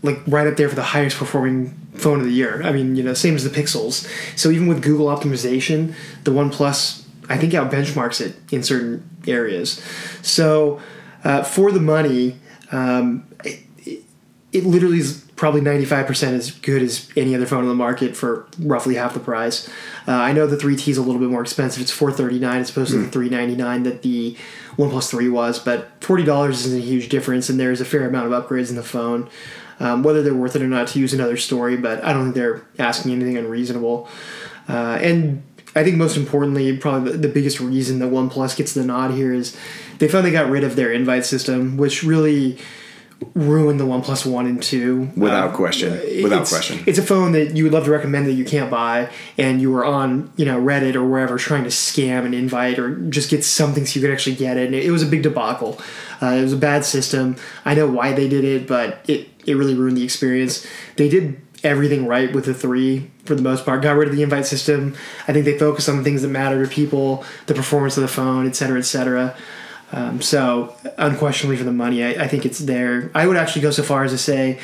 like 0.02 0.20
right 0.26 0.46
up 0.46 0.56
there 0.56 0.68
for 0.68 0.74
the 0.74 0.82
highest 0.82 1.16
performing 1.16 1.74
phone 1.94 2.20
of 2.20 2.26
the 2.26 2.32
year. 2.32 2.62
I 2.62 2.72
mean, 2.72 2.96
you 2.96 3.02
know, 3.02 3.14
same 3.14 3.34
as 3.34 3.44
the 3.44 3.50
Pixels. 3.50 4.08
So 4.36 4.50
even 4.50 4.66
with 4.66 4.82
Google 4.82 5.06
optimization, 5.06 5.94
the 6.24 6.32
OnePlus 6.32 7.04
I 7.28 7.38
think 7.38 7.54
out 7.54 7.70
benchmarks 7.70 8.20
it 8.20 8.36
in 8.52 8.62
certain 8.62 9.08
areas. 9.26 9.82
So 10.22 10.80
uh, 11.22 11.42
for 11.42 11.72
the 11.72 11.80
money, 11.80 12.36
um, 12.70 13.26
it, 13.44 13.60
it, 13.78 14.04
it, 14.52 14.64
literally 14.64 14.98
is 14.98 15.24
probably 15.36 15.60
95% 15.60 16.32
as 16.32 16.50
good 16.50 16.82
as 16.82 17.10
any 17.16 17.34
other 17.34 17.46
phone 17.46 17.62
on 17.62 17.68
the 17.68 17.74
market 17.74 18.16
for 18.16 18.46
roughly 18.58 18.96
half 18.96 19.14
the 19.14 19.20
price. 19.20 19.68
Uh, 20.06 20.12
I 20.12 20.32
know 20.32 20.46
the 20.46 20.56
3T 20.56 20.88
is 20.88 20.96
a 20.96 21.02
little 21.02 21.20
bit 21.20 21.30
more 21.30 21.42
expensive. 21.42 21.82
It's 21.82 21.90
439 21.90 22.60
as 22.60 22.70
opposed 22.70 22.90
mm. 22.90 22.94
to 22.94 22.98
the 22.98 23.04
hmm. 23.06 23.10
399 23.10 23.82
that 23.84 24.02
the 24.02 24.36
OnePlus 24.76 25.10
3 25.10 25.28
was, 25.28 25.58
but 25.58 25.98
$40 26.00 26.50
isn't 26.50 26.78
a 26.78 26.82
huge 26.82 27.08
difference, 27.08 27.48
and 27.48 27.58
there's 27.58 27.80
a 27.80 27.84
fair 27.84 28.06
amount 28.06 28.32
of 28.32 28.44
upgrades 28.44 28.70
in 28.70 28.76
the 28.76 28.82
phone. 28.82 29.28
Um, 29.80 30.02
whether 30.04 30.22
they're 30.22 30.34
worth 30.34 30.54
it 30.54 30.62
or 30.62 30.68
not 30.68 30.86
to 30.88 31.00
use 31.00 31.12
another 31.12 31.36
story, 31.36 31.76
but 31.76 32.02
I 32.04 32.12
don't 32.12 32.24
think 32.24 32.36
they're 32.36 32.64
asking 32.78 33.12
anything 33.12 33.36
unreasonable. 33.36 34.08
Uh, 34.68 34.98
and 35.02 35.42
I 35.76 35.82
think 35.82 35.96
most 35.96 36.16
importantly, 36.16 36.76
probably 36.76 37.16
the, 37.16 37.28
biggest 37.28 37.58
reason 37.58 37.98
that 37.98 38.10
OnePlus 38.10 38.56
gets 38.56 38.74
the 38.74 38.84
nod 38.84 39.10
here 39.10 39.32
is 39.32 39.56
they 39.98 40.06
finally 40.06 40.30
got 40.30 40.48
rid 40.48 40.62
of 40.62 40.76
their 40.76 40.92
invite 40.92 41.26
system, 41.26 41.76
which 41.76 42.04
really 42.04 42.58
ruined 43.34 43.80
the 43.80 43.84
OnePlus 43.84 44.24
One 44.24 44.46
and 44.46 44.62
Two. 44.62 45.10
Without 45.16 45.50
um, 45.50 45.56
question. 45.56 45.92
Without 46.22 46.42
it's, 46.42 46.50
question. 46.50 46.84
It's 46.86 46.98
a 46.98 47.02
phone 47.02 47.32
that 47.32 47.56
you 47.56 47.64
would 47.64 47.72
love 47.72 47.84
to 47.86 47.90
recommend 47.90 48.26
that 48.26 48.32
you 48.32 48.44
can't 48.44 48.70
buy, 48.70 49.10
and 49.36 49.60
you 49.60 49.72
were 49.72 49.84
on 49.84 50.32
you 50.36 50.44
know 50.44 50.60
Reddit 50.60 50.94
or 50.94 51.04
wherever 51.04 51.38
trying 51.38 51.64
to 51.64 51.70
scam 51.70 52.24
an 52.24 52.34
invite 52.34 52.78
or 52.78 52.94
just 53.10 53.30
get 53.30 53.44
something 53.44 53.84
so 53.84 53.98
you 53.98 54.06
could 54.06 54.12
actually 54.12 54.36
get 54.36 54.56
it. 54.56 54.66
And 54.66 54.74
it, 54.74 54.84
it 54.84 54.90
was 54.90 55.02
a 55.02 55.06
big 55.06 55.22
debacle. 55.22 55.80
Uh, 56.22 56.26
it 56.26 56.42
was 56.42 56.52
a 56.52 56.58
bad 56.58 56.84
system. 56.84 57.36
I 57.64 57.74
know 57.74 57.88
why 57.88 58.12
they 58.12 58.28
did 58.28 58.44
it, 58.44 58.68
but 58.68 59.04
it 59.08 59.28
it 59.46 59.54
really 59.54 59.74
ruined 59.74 59.96
the 59.96 60.04
experience. 60.04 60.66
They 60.96 61.08
did 61.08 61.40
everything 61.64 62.06
right 62.06 62.32
with 62.32 62.44
the 62.44 62.54
three 62.54 63.10
for 63.24 63.34
the 63.34 63.42
most 63.42 63.64
part. 63.64 63.82
Got 63.82 63.96
rid 63.96 64.08
of 64.08 64.14
the 64.14 64.22
invite 64.22 64.46
system. 64.46 64.94
I 65.26 65.32
think 65.32 65.44
they 65.46 65.58
focused 65.58 65.88
on 65.88 65.96
the 65.96 66.04
things 66.04 66.22
that 66.22 66.28
matter 66.28 66.62
to 66.62 66.70
people, 66.70 67.24
the 67.46 67.54
performance 67.54 67.96
of 67.96 68.02
the 68.02 68.08
phone, 68.08 68.46
et 68.46 68.54
cetera, 68.54 68.78
et 68.78 68.82
cetera. 68.82 69.34
Um, 69.92 70.20
so 70.20 70.76
unquestionably 70.98 71.56
for 71.56 71.64
the 71.64 71.72
money, 71.72 72.04
I, 72.04 72.24
I, 72.24 72.28
think 72.28 72.44
it's 72.44 72.58
there. 72.58 73.10
I 73.14 73.26
would 73.26 73.36
actually 73.36 73.62
go 73.62 73.70
so 73.70 73.82
far 73.82 74.02
as 74.02 74.10
to 74.10 74.18
say, 74.18 74.58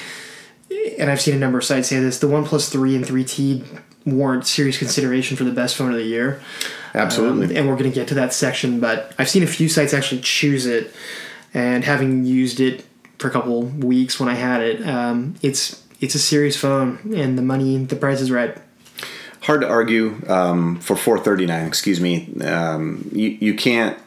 and 0.99 1.11
I've 1.11 1.21
seen 1.21 1.35
a 1.35 1.39
number 1.39 1.59
of 1.59 1.65
sites 1.65 1.89
say 1.89 2.01
this: 2.01 2.19
the 2.19 2.27
One 2.27 2.45
3 2.45 2.97
and 2.97 3.05
3T 3.05 3.81
warrant 4.07 4.47
serious 4.47 4.79
consideration 4.79 5.37
for 5.37 5.45
the 5.45 5.53
best 5.53 5.77
phone 5.77 5.91
of 5.91 5.99
the 5.99 6.05
year. 6.05 6.41
Absolutely. 6.95 7.47
Um, 7.47 7.57
and 7.57 7.69
we're 7.69 7.77
going 7.77 7.91
to 7.91 7.95
get 7.95 8.09
to 8.09 8.15
that 8.15 8.33
section, 8.33 8.81
but 8.81 9.13
I've 9.19 9.29
seen 9.29 9.43
a 9.43 9.47
few 9.47 9.69
sites 9.69 9.95
actually 9.95 10.23
choose 10.23 10.67
it, 10.67 10.93
and 11.55 11.85
having 11.85 12.25
used 12.25 12.59
it 12.59 12.85
for 13.21 13.29
a 13.29 13.31
couple 13.31 13.63
weeks 13.63 14.19
when 14.19 14.29
I 14.29 14.35
had 14.35 14.63
it, 14.63 14.87
um, 14.89 15.35
it's 15.43 15.85
it's 16.01 16.15
a 16.15 16.19
serious 16.19 16.57
phone, 16.57 17.13
and 17.15 17.37
the 17.37 17.43
money, 17.43 17.77
the 17.85 17.97
price 17.97 18.21
is 18.21 18.31
right. 18.31 18.57
Hard 19.43 19.61
to 19.61 19.69
argue 19.69 20.21
um, 20.29 20.81
for 20.81 20.97
four 20.97 21.19
thirty 21.19 21.47
nine. 21.47 21.67
Excuse 21.67 22.01
me. 22.01 22.35
Um, 22.43 23.09
you 23.13 23.29
you 23.41 23.55
can't. 23.55 23.99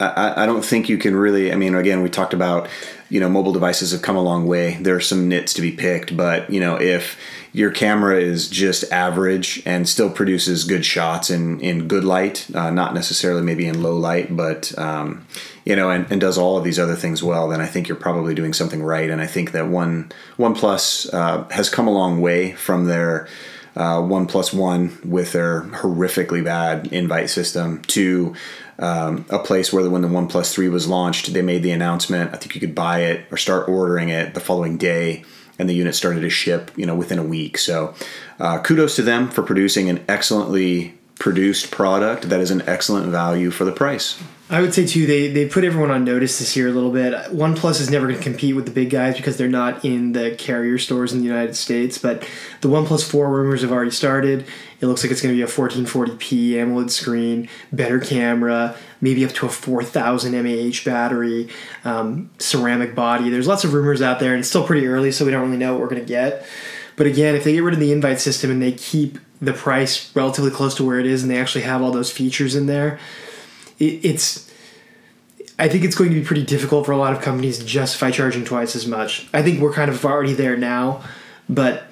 I, 0.00 0.42
I 0.42 0.46
don't 0.46 0.64
think 0.64 0.88
you 0.88 0.98
can 0.98 1.14
really. 1.14 1.52
I 1.52 1.56
mean, 1.56 1.74
again, 1.74 2.02
we 2.02 2.10
talked 2.10 2.34
about 2.34 2.68
you 3.10 3.20
know 3.20 3.28
mobile 3.28 3.52
devices 3.52 3.92
have 3.92 4.02
come 4.02 4.16
a 4.16 4.22
long 4.22 4.46
way. 4.46 4.74
There 4.80 4.96
are 4.96 5.00
some 5.00 5.28
nits 5.28 5.54
to 5.54 5.62
be 5.62 5.70
picked, 5.70 6.16
but 6.16 6.50
you 6.50 6.60
know 6.60 6.80
if 6.80 7.16
your 7.52 7.70
camera 7.70 8.20
is 8.20 8.48
just 8.48 8.90
average 8.92 9.62
and 9.64 9.88
still 9.88 10.10
produces 10.10 10.64
good 10.64 10.84
shots 10.84 11.30
in 11.30 11.60
in 11.60 11.86
good 11.86 12.04
light, 12.04 12.48
uh, 12.54 12.70
not 12.70 12.94
necessarily 12.94 13.42
maybe 13.42 13.66
in 13.66 13.82
low 13.82 13.96
light, 13.96 14.36
but 14.36 14.76
um, 14.78 15.26
you 15.64 15.76
know, 15.76 15.90
and, 15.90 16.10
and 16.10 16.20
does 16.20 16.36
all 16.36 16.58
of 16.58 16.64
these 16.64 16.78
other 16.78 16.96
things 16.96 17.22
well, 17.22 17.48
then 17.48 17.60
I 17.60 17.66
think 17.66 17.88
you're 17.88 17.96
probably 17.96 18.34
doing 18.34 18.52
something 18.52 18.82
right. 18.82 19.08
And 19.08 19.20
I 19.20 19.26
think 19.26 19.52
that 19.52 19.68
one 19.68 20.12
OnePlus 20.38 21.14
uh, 21.14 21.48
has 21.50 21.70
come 21.70 21.86
a 21.86 21.92
long 21.92 22.20
way 22.20 22.52
from 22.52 22.84
their 22.84 23.28
uh, 23.76 24.02
One 24.02 24.26
Plus 24.26 24.52
One 24.52 24.98
with 25.04 25.32
their 25.32 25.62
horrifically 25.62 26.44
bad 26.44 26.88
invite 26.88 27.30
system 27.30 27.82
to 27.82 28.34
um, 28.78 29.24
a 29.30 29.38
place 29.38 29.72
where 29.72 29.88
when 29.88 30.02
the 30.02 30.08
One 30.08 30.26
Plus 30.26 30.54
Three 30.54 30.68
was 30.68 30.88
launched, 30.88 31.32
they 31.32 31.42
made 31.42 31.62
the 31.62 31.70
announcement. 31.70 32.34
I 32.34 32.36
think 32.36 32.54
you 32.54 32.60
could 32.60 32.74
buy 32.74 33.00
it 33.00 33.26
or 33.30 33.36
start 33.36 33.68
ordering 33.68 34.08
it 34.08 34.34
the 34.34 34.40
following 34.40 34.76
day, 34.76 35.24
and 35.58 35.68
the 35.68 35.74
unit 35.74 35.94
started 35.94 36.20
to 36.20 36.30
ship, 36.30 36.70
you 36.76 36.86
know, 36.86 36.94
within 36.94 37.18
a 37.18 37.24
week. 37.24 37.58
So, 37.58 37.94
uh, 38.40 38.60
kudos 38.60 38.96
to 38.96 39.02
them 39.02 39.28
for 39.28 39.42
producing 39.42 39.88
an 39.88 40.04
excellently 40.08 40.98
produced 41.18 41.70
product 41.70 42.28
that 42.28 42.40
is 42.40 42.50
an 42.50 42.62
excellent 42.62 43.06
value 43.06 43.50
for 43.50 43.64
the 43.64 43.72
price. 43.72 44.20
I 44.54 44.60
would 44.60 44.72
say 44.72 44.86
too 44.86 45.04
they 45.04 45.26
they 45.26 45.48
put 45.48 45.64
everyone 45.64 45.90
on 45.90 46.04
notice 46.04 46.38
this 46.38 46.54
year 46.54 46.68
a 46.68 46.70
little 46.70 46.92
bit. 46.92 47.12
OnePlus 47.32 47.80
is 47.80 47.90
never 47.90 48.06
going 48.06 48.18
to 48.18 48.22
compete 48.22 48.54
with 48.54 48.66
the 48.66 48.70
big 48.70 48.88
guys 48.88 49.16
because 49.16 49.36
they're 49.36 49.48
not 49.48 49.84
in 49.84 50.12
the 50.12 50.36
carrier 50.36 50.78
stores 50.78 51.12
in 51.12 51.18
the 51.18 51.24
United 51.24 51.56
States. 51.56 51.98
But 51.98 52.20
the 52.60 52.68
OnePlus 52.68 53.10
Four 53.10 53.30
rumors 53.30 53.62
have 53.62 53.72
already 53.72 53.90
started. 53.90 54.46
It 54.80 54.86
looks 54.86 55.02
like 55.02 55.10
it's 55.10 55.20
going 55.20 55.34
to 55.34 55.36
be 55.36 55.42
a 55.42 55.52
1440p 55.52 56.52
AMOLED 56.52 56.92
screen, 56.92 57.48
better 57.72 57.98
camera, 57.98 58.76
maybe 59.00 59.24
up 59.24 59.32
to 59.32 59.46
a 59.46 59.48
4000 59.48 60.32
mAh 60.32 60.84
battery, 60.84 61.48
um, 61.84 62.30
ceramic 62.38 62.94
body. 62.94 63.30
There's 63.30 63.48
lots 63.48 63.64
of 63.64 63.72
rumors 63.72 64.02
out 64.02 64.20
there, 64.20 64.34
and 64.34 64.40
it's 64.40 64.48
still 64.48 64.64
pretty 64.64 64.86
early, 64.86 65.10
so 65.10 65.24
we 65.24 65.32
don't 65.32 65.42
really 65.42 65.56
know 65.56 65.72
what 65.72 65.80
we're 65.80 65.88
going 65.88 66.02
to 66.02 66.08
get. 66.08 66.46
But 66.94 67.08
again, 67.08 67.34
if 67.34 67.42
they 67.42 67.54
get 67.54 67.64
rid 67.64 67.74
of 67.74 67.80
the 67.80 67.90
invite 67.90 68.20
system 68.20 68.52
and 68.52 68.62
they 68.62 68.70
keep 68.70 69.18
the 69.42 69.52
price 69.52 70.14
relatively 70.14 70.52
close 70.52 70.76
to 70.76 70.84
where 70.84 71.00
it 71.00 71.06
is, 71.06 71.22
and 71.22 71.30
they 71.30 71.40
actually 71.40 71.62
have 71.62 71.82
all 71.82 71.90
those 71.90 72.12
features 72.12 72.54
in 72.54 72.66
there 72.66 73.00
it, 73.78 74.04
it's 74.04 74.50
I 75.58 75.68
think 75.68 75.84
it's 75.84 75.94
going 75.94 76.10
to 76.10 76.16
be 76.16 76.24
pretty 76.24 76.44
difficult 76.44 76.84
for 76.86 76.92
a 76.92 76.96
lot 76.96 77.12
of 77.12 77.22
companies 77.22 77.58
to 77.58 77.64
justify 77.64 78.10
charging 78.10 78.44
twice 78.44 78.74
as 78.74 78.86
much. 78.86 79.28
I 79.32 79.42
think 79.42 79.60
we're 79.60 79.72
kind 79.72 79.90
of 79.90 80.04
already 80.04 80.32
there 80.32 80.56
now, 80.56 81.02
but 81.48 81.84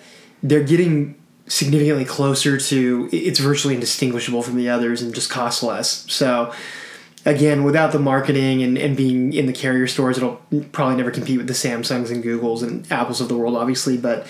they're 0.42 0.64
getting 0.64 1.14
significantly 1.46 2.04
closer 2.04 2.56
to 2.56 3.08
it's 3.12 3.38
virtually 3.38 3.74
indistinguishable 3.74 4.42
from 4.42 4.56
the 4.56 4.68
others 4.68 5.02
and 5.02 5.14
just 5.14 5.30
costs 5.30 5.62
less. 5.62 6.10
So 6.12 6.52
again, 7.24 7.62
without 7.62 7.92
the 7.92 7.98
marketing 7.98 8.62
and, 8.62 8.76
and 8.76 8.96
being 8.96 9.32
in 9.32 9.46
the 9.46 9.52
carrier 9.52 9.86
stores, 9.86 10.16
it'll 10.16 10.40
probably 10.72 10.96
never 10.96 11.10
compete 11.10 11.38
with 11.38 11.46
the 11.46 11.52
Samsungs 11.52 12.10
and 12.10 12.24
Googles 12.24 12.62
and 12.62 12.90
Apples 12.90 13.20
of 13.20 13.28
the 13.28 13.36
world, 13.36 13.56
obviously. 13.56 13.96
But 13.96 14.26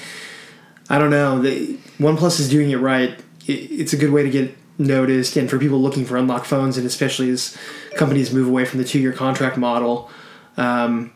I 0.91 0.99
don't 0.99 1.11
know. 1.11 1.41
The 1.41 1.79
OnePlus 1.99 2.41
is 2.41 2.51
doing 2.51 2.71
it 2.71 2.77
right. 2.77 3.19
It, 3.47 3.53
it's 3.53 3.93
a 3.93 3.97
good 3.97 4.11
way 4.11 4.23
to 4.23 4.31
get 4.31 4.55
noticed, 4.79 5.37
and 5.37 5.49
for 5.49 5.59
people 5.59 5.81
looking 5.81 6.05
for 6.05 6.17
unlocked 6.17 6.47
phones, 6.47 6.77
and 6.77 6.87
especially 6.87 7.31
as 7.31 7.57
companies 7.97 8.33
move 8.33 8.49
away 8.49 8.65
from 8.65 8.79
the 8.79 8.85
two-year 8.85 9.13
contract 9.13 9.57
model. 9.57 10.11
Um, 10.57 11.13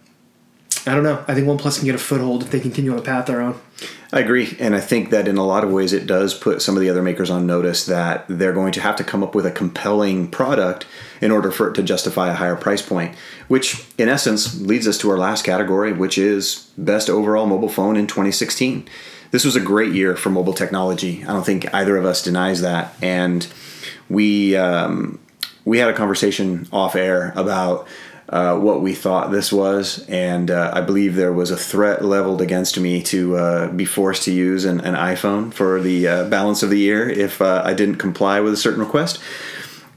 I 0.86 0.94
don't 0.94 1.02
know. 1.02 1.24
I 1.26 1.34
think 1.34 1.48
OnePlus 1.48 1.78
can 1.78 1.86
get 1.86 1.96
a 1.96 1.98
foothold 1.98 2.44
if 2.44 2.50
they 2.52 2.60
continue 2.60 2.92
on 2.92 2.96
the 2.96 3.02
path 3.02 3.26
they're 3.26 3.40
on. 3.40 3.60
I 4.12 4.20
agree, 4.20 4.56
and 4.60 4.74
I 4.76 4.80
think 4.80 5.10
that 5.10 5.26
in 5.26 5.36
a 5.36 5.44
lot 5.44 5.64
of 5.64 5.72
ways 5.72 5.92
it 5.92 6.06
does 6.06 6.32
put 6.32 6.62
some 6.62 6.76
of 6.76 6.80
the 6.80 6.88
other 6.88 7.02
makers 7.02 7.28
on 7.28 7.44
notice 7.44 7.86
that 7.86 8.24
they're 8.28 8.52
going 8.52 8.70
to 8.72 8.80
have 8.80 8.94
to 8.96 9.04
come 9.04 9.24
up 9.24 9.34
with 9.34 9.44
a 9.44 9.50
compelling 9.50 10.30
product 10.30 10.86
in 11.20 11.32
order 11.32 11.50
for 11.50 11.68
it 11.68 11.74
to 11.74 11.82
justify 11.82 12.30
a 12.30 12.34
higher 12.34 12.54
price 12.54 12.82
point. 12.82 13.16
Which, 13.48 13.84
in 13.98 14.08
essence, 14.08 14.60
leads 14.60 14.86
us 14.86 14.96
to 14.98 15.10
our 15.10 15.18
last 15.18 15.44
category, 15.44 15.92
which 15.92 16.18
is 16.18 16.70
best 16.78 17.10
overall 17.10 17.46
mobile 17.46 17.68
phone 17.68 17.96
in 17.96 18.06
2016. 18.06 18.88
This 19.30 19.44
was 19.44 19.56
a 19.56 19.60
great 19.60 19.92
year 19.92 20.16
for 20.16 20.30
mobile 20.30 20.52
technology. 20.52 21.24
I 21.24 21.32
don't 21.32 21.44
think 21.44 21.72
either 21.74 21.96
of 21.96 22.04
us 22.04 22.22
denies 22.22 22.60
that, 22.62 22.94
and 23.02 23.46
we 24.08 24.56
um, 24.56 25.18
we 25.64 25.78
had 25.78 25.88
a 25.88 25.94
conversation 25.94 26.68
off 26.72 26.94
air 26.94 27.32
about 27.36 27.86
uh, 28.28 28.58
what 28.58 28.82
we 28.82 28.94
thought 28.94 29.30
this 29.30 29.52
was, 29.52 30.04
and 30.08 30.50
uh, 30.50 30.72
I 30.74 30.80
believe 30.80 31.14
there 31.14 31.32
was 31.32 31.50
a 31.50 31.56
threat 31.56 32.04
leveled 32.04 32.40
against 32.40 32.78
me 32.78 33.02
to 33.04 33.36
uh, 33.36 33.68
be 33.68 33.84
forced 33.84 34.24
to 34.24 34.32
use 34.32 34.64
an, 34.64 34.80
an 34.80 34.94
iPhone 34.94 35.52
for 35.52 35.80
the 35.80 36.08
uh, 36.08 36.28
balance 36.28 36.62
of 36.62 36.70
the 36.70 36.78
year 36.78 37.08
if 37.08 37.40
uh, 37.40 37.62
I 37.64 37.74
didn't 37.74 37.96
comply 37.96 38.40
with 38.40 38.52
a 38.52 38.56
certain 38.56 38.80
request. 38.80 39.20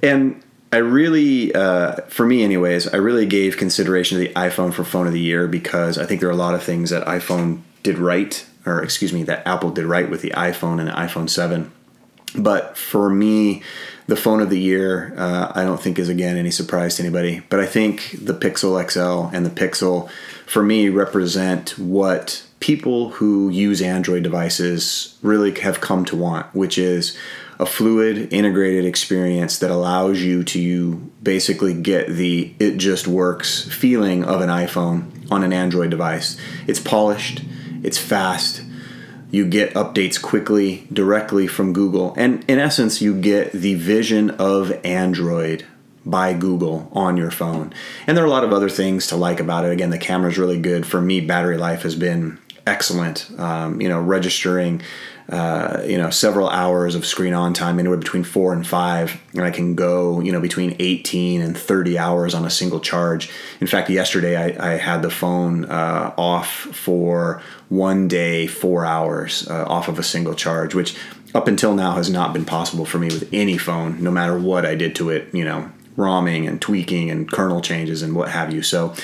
And 0.04 0.44
I 0.72 0.78
really, 0.78 1.54
uh, 1.56 1.96
for 2.08 2.26
me, 2.26 2.44
anyways, 2.44 2.88
I 2.94 2.98
really 2.98 3.26
gave 3.26 3.58
consideration 3.58 4.20
to 4.20 4.28
the 4.28 4.34
iPhone 4.36 4.74
for 4.74 4.84
phone 4.84 5.08
of 5.08 5.14
the 5.14 5.20
year 5.20 5.48
because 5.48 5.98
I 5.98 6.06
think 6.06 6.22
there 6.22 6.30
are 6.30 6.34
a 6.34 6.36
lot 6.36 6.54
of 6.54 6.62
things 6.62 6.92
that 6.92 7.08
iPhone 7.08 7.62
did 7.82 7.98
right, 7.98 8.46
or 8.66 8.84
excuse 8.84 9.14
me, 9.14 9.24
that 9.24 9.48
Apple 9.48 9.72
did 9.72 9.86
right 9.86 10.10
with 10.10 10.22
the 10.22 10.32
iPhone 10.32 10.80
and 10.80 10.88
the 10.88 10.94
iPhone 10.94 11.30
7. 11.30 11.72
But 12.36 12.78
for 12.78 13.10
me, 13.10 13.64
the 14.08 14.16
phone 14.16 14.42
of 14.42 14.50
the 14.50 14.60
year, 14.60 15.14
uh, 15.18 15.52
I 15.56 15.64
don't 15.64 15.82
think 15.82 15.98
is 15.98 16.10
again 16.10 16.38
any 16.38 16.52
surprise 16.52 16.96
to 16.96 17.04
anybody. 17.04 17.42
But 17.50 17.60
I 17.60 17.66
think 17.66 18.16
the 18.22 18.34
Pixel 18.34 18.90
XL 18.90 19.36
and 19.36 19.46
the 19.46 19.50
Pixel, 19.50 20.10
for 20.46 20.64
me, 20.64 20.90
represent 20.90 21.78
what 21.78 22.44
people 22.60 23.10
who 23.12 23.50
use 23.50 23.82
Android 23.82 24.24
devices 24.24 25.18
really 25.22 25.58
have 25.60 25.80
come 25.80 26.06
to 26.06 26.16
want, 26.16 26.54
which 26.54 26.78
is 26.78 27.18
a 27.60 27.66
fluid, 27.66 28.32
integrated 28.32 28.86
experience 28.86 29.60
that 29.60 29.70
allows 29.70 30.22
you 30.22 30.44
to 30.46 30.96
basically 31.22 31.74
get 31.74 32.08
the 32.08 32.54
it 32.58 32.78
just 32.78 33.08
works 33.08 33.68
feeling 33.70 34.24
of 34.24 34.42
an 34.42 34.50
iPhone 34.50 35.30
on 35.30 35.44
an 35.44 35.52
Android 35.52 35.90
device. 35.90 36.38
It's 36.68 36.80
polished, 36.80 37.42
it's 37.84 37.98
fast, 37.98 38.64
you 39.32 39.46
get 39.46 39.74
updates 39.74 40.22
quickly 40.22 40.88
directly 40.92 41.48
from 41.48 41.74
Google. 41.74 42.14
And 42.18 42.44
in 42.48 42.60
essence, 42.60 43.02
you 43.02 43.20
get 43.20 43.52
the 43.52 43.76
vision 43.76 44.32
of 44.32 44.74
Android 44.84 45.66
by 46.06 46.34
Google 46.34 46.90
on 46.94 47.18
your 47.18 47.30
phone. 47.30 47.74
And 48.08 48.18
there 48.18 48.24
are 48.24 48.28
a 48.28 48.32
lot 48.32 48.44
of 48.44 48.54
other 48.54 48.70
things 48.70 49.08
to 49.08 49.16
like 49.16 49.40
about 49.40 49.66
it. 49.66 49.72
Again, 49.72 49.92
the 49.92 49.98
camera 49.98 50.32
is 50.32 50.38
really 50.38 50.60
good. 50.60 50.86
For 50.86 51.00
me, 51.00 51.22
battery 51.22 51.58
life 51.58 51.84
has 51.84 51.96
been 51.96 52.40
excellent. 52.66 53.30
Um, 53.38 53.80
you 53.82 53.90
know, 53.90 54.02
registering 54.02 54.82
uh, 55.30 55.84
you 55.86 55.98
know 55.98 56.10
several 56.10 56.50
hours 56.50 56.96
of 56.96 57.06
screen 57.06 57.34
on 57.34 57.54
time 57.54 57.78
anywhere 57.78 57.98
between 57.98 58.24
four 58.24 58.52
and 58.52 58.66
five 58.66 59.22
and 59.34 59.44
i 59.44 59.52
can 59.52 59.76
go 59.76 60.20
you 60.22 60.32
know 60.32 60.42
between 60.42 60.76
18 60.80 61.42
and 61.42 61.56
30 61.56 61.98
hours 62.00 62.34
on 62.34 62.46
a 62.46 62.50
single 62.50 62.80
charge. 62.80 63.30
In 63.62 63.68
fact 63.68 63.90
yesterday 63.90 64.36
i, 64.36 64.74
I 64.74 64.78
had 64.78 65.02
the 65.02 65.12
phone 65.12 65.66
uh, 65.66 66.14
off 66.18 66.50
for 66.50 67.44
one 67.70 68.08
day 68.08 68.48
four 68.48 68.86
hours 68.86 69.48
uh, 69.48 69.66
off 69.66 69.88
of 69.88 70.00
a 70.00 70.04
single 70.04 70.34
charge 70.34 70.74
which 70.74 70.96
up 71.36 71.48
until 71.48 71.76
now 71.76 71.94
has 71.94 72.10
not 72.10 72.34
been 72.34 72.46
possible 72.46 72.86
for 72.86 72.98
me 72.98 73.08
with 73.08 73.30
any 73.32 73.58
phone 73.58 74.02
no 74.04 74.10
matter 74.10 74.38
what 74.38 74.66
i 74.66 74.74
did 74.74 74.96
to 74.96 75.10
it 75.10 75.32
you 75.34 75.46
know 75.46 75.72
ROMing 76.00 76.48
and 76.48 76.62
tweaking 76.62 77.12
and 77.12 77.30
kernel 77.30 77.62
changes 77.62 78.02
and 78.02 78.16
what 78.16 78.30
have 78.30 78.54
you. 78.54 78.64
So 78.64 78.96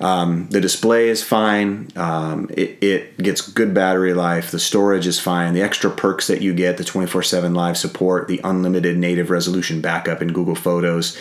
um, 0.00 0.48
the 0.48 0.60
display 0.60 1.08
is 1.08 1.22
fine. 1.22 1.88
Um, 1.96 2.48
it, 2.50 2.82
it, 2.82 3.18
gets 3.18 3.40
good 3.40 3.74
battery 3.74 4.14
life. 4.14 4.50
The 4.50 4.58
storage 4.58 5.06
is 5.06 5.18
fine. 5.18 5.54
The 5.54 5.62
extra 5.62 5.90
perks 5.90 6.28
that 6.28 6.42
you 6.42 6.54
get, 6.54 6.78
the 6.78 6.84
24 6.84 7.22
7 7.22 7.54
live 7.54 7.76
support, 7.76 8.28
the 8.28 8.40
unlimited 8.44 8.96
native 8.96 9.30
resolution 9.30 9.80
backup 9.80 10.22
in 10.22 10.32
Google 10.32 10.54
Photos, 10.54 11.18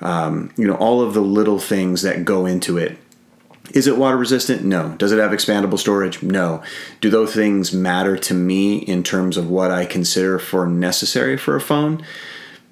um, 0.00 0.52
you 0.56 0.66
know, 0.66 0.76
all 0.76 1.02
of 1.02 1.14
the 1.14 1.20
little 1.20 1.58
things 1.58 2.02
that 2.02 2.24
go 2.24 2.46
into 2.46 2.78
it. 2.78 2.98
Is 3.72 3.86
it 3.86 3.96
water 3.96 4.16
resistant? 4.16 4.64
No. 4.64 4.94
Does 4.96 5.12
it 5.12 5.18
have 5.18 5.32
expandable 5.32 5.78
storage? 5.78 6.22
No. 6.22 6.62
Do 7.00 7.10
those 7.10 7.34
things 7.34 7.72
matter 7.72 8.16
to 8.16 8.34
me 8.34 8.78
in 8.78 9.02
terms 9.02 9.36
of 9.36 9.50
what 9.50 9.70
I 9.70 9.86
consider 9.86 10.38
for 10.38 10.66
necessary 10.66 11.36
for 11.36 11.56
a 11.56 11.60
phone? 11.60 12.04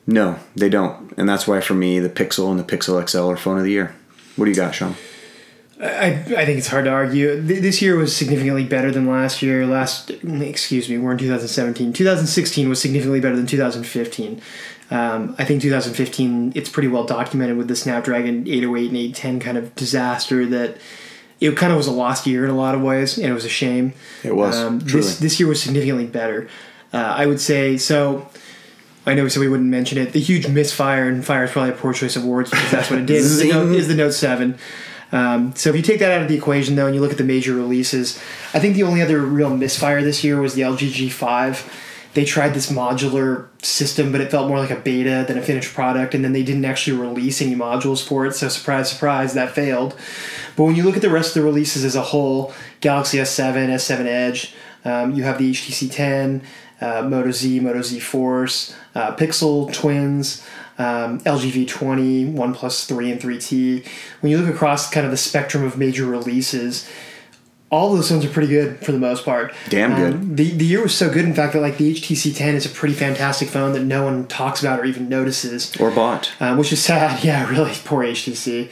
No, 0.07 0.39
they 0.55 0.69
don't. 0.69 1.13
And 1.17 1.29
that's 1.29 1.47
why 1.47 1.61
for 1.61 1.75
me, 1.75 1.99
the 1.99 2.11
Pixel 2.11 2.51
and 2.51 2.61
the 2.61 2.65
Pixel 2.65 3.09
XL 3.09 3.31
are 3.31 3.37
phone 3.37 3.59
of 3.59 3.65
the 3.65 3.71
year. 3.71 3.95
What 4.37 4.45
do 4.47 4.51
you 4.51 4.57
got, 4.57 4.75
Sean? 4.75 4.97
I, 5.81 6.07
I 6.07 6.47
think 6.47 6.59
it's 6.59 6.69
hard 6.69 6.85
to 6.85 6.91
argue. 6.91 7.41
This 7.41 7.83
year 7.83 7.97
was 7.97 8.15
significantly 8.15 8.65
better 8.65 8.91
than 8.91 9.07
last 9.07 9.43
year. 9.43 9.67
Last, 9.67 10.11
excuse 10.11 10.89
me, 10.89 10.99
we're 10.99 11.13
in 11.13 11.19
2017. 11.19 11.93
2016 11.93 12.69
was 12.69 12.81
significantly 12.81 13.21
better 13.21 13.37
than 13.37 13.47
2015. 13.47 14.41
Um, 14.91 15.35
I 15.39 15.45
think 15.45 15.63
2015, 15.63 16.53
it's 16.55 16.69
pretty 16.69 16.89
well 16.89 17.05
documented 17.05 17.57
with 17.57 17.69
the 17.69 17.77
Snapdragon 17.77 18.47
808 18.47 18.89
and 18.89 18.97
810 18.97 19.41
kind 19.41 19.59
of 19.59 19.75
disaster 19.75 20.47
that 20.47 20.77
it 21.41 21.57
kind 21.57 21.73
of 21.73 21.77
was 21.77 21.87
a 21.87 21.93
lost 21.93 22.27
year 22.27 22.45
in 22.45 22.51
a 22.51 22.57
lot 22.57 22.75
of 22.75 22.83
ways, 22.83 23.19
and 23.19 23.27
it 23.27 23.35
was 23.35 23.45
a 23.45 23.51
shame. 23.51 23.95
It 24.23 24.37
was. 24.37 24.57
Um, 24.57 24.79
this, 24.81 25.19
this 25.19 25.41
year 25.41 25.49
was 25.49 25.63
significantly 25.63 26.07
better. 26.07 26.49
Uh, 26.93 26.99
I 26.99 27.27
would 27.27 27.41
say 27.41 27.77
so 27.77 28.29
I 29.07 29.15
know 29.15 29.25
we 29.25 29.31
said 29.31 29.41
we 29.41 29.49
wouldn't 29.49 29.69
mention 29.69 29.99
it. 29.99 30.13
The 30.13 30.21
huge 30.21 30.49
misfire, 30.49 31.09
and 31.09 31.25
fire 31.25 31.45
is 31.45 31.51
probably 31.51 31.73
a 31.73 31.77
poor 31.77 31.93
choice 31.93 32.17
of 32.17 32.25
words 32.25 32.51
because 32.51 32.71
that's 32.71 32.91
what 32.91 33.01
it 33.01 33.07
did. 33.07 33.17
is, 33.17 33.39
the 33.39 33.51
Note, 33.51 33.73
is 33.75 33.89
the 33.89 33.95
Note 33.95 34.13
7. 34.13 34.59
Um, 35.13 35.55
so 35.55 35.71
if 35.71 35.77
you 35.77 35.83
take 35.83 36.01
that 36.01 36.11
out 36.11 36.23
of 36.23 36.29
the 36.29 36.37
equation, 36.37 36.75
though, 36.75 36.87
and 36.87 36.95
you 36.95 37.01
look 37.01 37.13
at 37.13 37.19
the 37.19 37.25
major 37.25 37.55
releases, 37.55 38.19
I 38.55 38.59
think 38.59 38.75
the 38.75 38.83
only 38.83 39.03
other 39.03 39.21
real 39.21 39.55
misfire 39.55 40.03
this 40.03 40.25
year 40.25 40.41
was 40.41 40.55
the 40.55 40.63
LG 40.63 41.09
G5. 41.09 41.83
They 42.15 42.25
tried 42.25 42.55
this 42.55 42.71
modular 42.71 43.49
system, 43.63 44.13
but 44.13 44.21
it 44.21 44.31
felt 44.31 44.49
more 44.49 44.59
like 44.59 44.71
a 44.71 44.77
beta 44.77 45.25
than 45.27 45.37
a 45.37 45.43
finished 45.43 45.75
product, 45.75 46.15
and 46.15 46.25
then 46.25 46.33
they 46.33 46.45
didn't 46.45 46.65
actually 46.65 46.97
release 46.97 47.43
any 47.43 47.55
modules 47.55 48.07
for 48.07 48.25
it. 48.25 48.35
So 48.35 48.49
surprise, 48.49 48.91
surprise, 48.91 49.35
that 49.35 49.51
failed. 49.51 49.97
But 50.57 50.65
when 50.65 50.77
you 50.77 50.85
look 50.85 50.97
at 50.97 51.03
the 51.03 51.11
rest 51.11 51.37
of 51.37 51.43
the 51.43 51.47
releases 51.47 51.85
as 51.85 51.97
a 51.97 52.03
whole, 52.03 52.55
Galaxy 52.81 53.19
S7, 53.19 53.69
S7 53.69 54.07
Edge, 54.07 54.55
um, 54.85 55.13
you 55.13 55.25
have 55.25 55.39
the 55.39 55.51
HTC 55.51 55.91
10, 55.91 56.43
uh, 56.81 57.03
Moto 57.03 57.31
Z, 57.31 57.61
Moto 57.61 57.83
Z 57.83 58.01
Force, 58.01 58.75
uh, 58.95 59.15
Pixel 59.17 59.73
Twins, 59.73 60.45
um, 60.79 61.21
LG 61.21 61.67
V20, 61.67 62.35
OnePlus 62.35 62.87
3 62.87 63.13
and 63.13 63.21
3T. 63.21 63.87
When 64.21 64.33
you 64.33 64.39
look 64.39 64.53
across 64.53 64.91
kind 64.91 65.05
of 65.07 65.11
the 65.11 65.17
spectrum 65.17 65.65
of 65.65 65.79
major 65.79 66.07
releases, 66.07 66.89
all 67.71 67.95
those 67.95 68.09
phones 68.09 68.25
are 68.25 68.29
pretty 68.29 68.49
good 68.49 68.79
for 68.85 68.93
the 68.93 68.99
most 68.99 69.25
part. 69.25 69.53
Damn 69.69 69.97
good. 69.97 70.15
Um, 70.15 70.37
the 70.37 70.51
the 70.53 70.65
year 70.65 70.83
was 70.83 70.95
so 70.95 71.11
good, 71.11 71.25
in 71.25 71.35
fact, 71.35 71.55
that 71.55 71.61
like 71.61 71.77
the 71.77 71.93
HTC 71.95 72.35
10 72.37 72.55
is 72.55 72.67
a 72.67 72.69
pretty 72.69 72.95
fantastic 72.95 73.49
phone 73.49 73.73
that 73.73 73.83
no 73.83 74.05
one 74.05 74.27
talks 74.27 74.61
about 74.61 74.79
or 74.81 74.85
even 74.85 75.09
notices 75.09 75.75
or 75.81 75.91
bought, 75.91 76.33
um, 76.41 76.57
which 76.57 76.73
is 76.73 76.83
sad. 76.83 77.05
Yeah, 77.25 77.49
really 77.49 77.73
poor 77.85 78.05
HTC. 78.05 78.71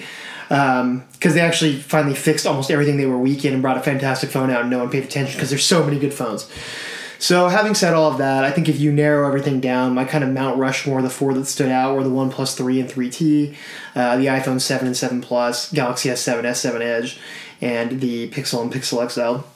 Because 0.49 0.81
um, 0.81 1.05
they 1.21 1.41
actually 1.41 1.77
finally 1.77 2.15
fixed 2.15 2.47
almost 2.47 2.71
everything 2.71 2.99
they 2.99 3.07
were 3.07 3.17
weak 3.17 3.45
in 3.45 3.55
and 3.55 3.62
brought 3.62 3.79
a 3.79 3.83
fantastic 3.83 4.31
phone 4.31 4.51
out, 4.51 4.62
and 4.62 4.71
no 4.71 4.79
one 4.81 4.91
paid 4.91 5.05
attention 5.05 5.35
because 5.35 5.49
there's 5.49 5.65
so 5.65 5.83
many 5.83 5.99
good 5.99 6.12
phones. 6.12 6.51
So, 7.23 7.47
having 7.47 7.77
said 7.77 7.95
all 7.95 8.11
of 8.11 8.19
that, 8.19 8.43
I 8.43 8.51
think 8.51 8.69
if 8.69 8.81
you 8.81 8.91
narrow 8.91 9.29
everything 9.29 9.61
down, 9.61 9.95
my 9.95 10.05
kind 10.05 10.25
of 10.25 10.31
Mount 10.31 10.59
Rushmore, 10.59 11.03
the 11.03 11.09
four 11.09 11.33
that 11.35 11.45
stood 11.45 11.69
out 11.69 11.95
were 11.95 12.03
the 12.03 12.11
OnePlus 12.11 12.57
3 12.57 12.81
and 12.81 12.91
3T, 12.91 13.55
uh, 13.95 14.17
the 14.17 14.27
iPhone 14.27 14.61
7 14.61 14.89
and 14.89 14.97
7 14.97 15.21
Plus, 15.21 15.71
Galaxy 15.73 16.09
S7, 16.09 16.43
S7 16.43 16.81
Edge, 16.81 17.21
and 17.61 18.01
the 18.01 18.29
Pixel 18.31 18.61
and 18.61 18.73
Pixel 18.73 19.09
XL. 19.09 19.47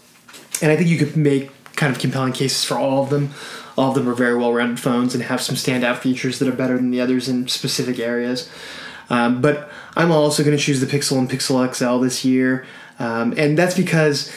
And 0.64 0.70
I 0.70 0.76
think 0.76 0.88
you 0.88 0.96
could 0.96 1.16
make 1.16 1.50
kind 1.74 1.92
of 1.92 2.00
compelling 2.00 2.32
cases 2.32 2.62
for 2.62 2.78
all 2.78 3.02
of 3.02 3.10
them. 3.10 3.30
All 3.76 3.88
of 3.88 3.96
them 3.96 4.08
are 4.08 4.14
very 4.14 4.36
well 4.36 4.52
rounded 4.52 4.78
phones 4.78 5.12
and 5.12 5.24
have 5.24 5.40
some 5.40 5.56
standout 5.56 5.98
features 5.98 6.38
that 6.38 6.46
are 6.46 6.52
better 6.52 6.76
than 6.76 6.92
the 6.92 7.00
others 7.00 7.28
in 7.28 7.48
specific 7.48 7.98
areas. 7.98 8.48
Um, 9.10 9.40
but 9.40 9.68
I'm 9.96 10.12
also 10.12 10.44
going 10.44 10.56
to 10.56 10.62
choose 10.62 10.80
the 10.80 10.86
Pixel 10.86 11.18
and 11.18 11.28
Pixel 11.28 11.74
XL 11.74 11.98
this 11.98 12.24
year. 12.24 12.64
Um, 13.00 13.34
and 13.36 13.58
that's 13.58 13.76
because 13.76 14.32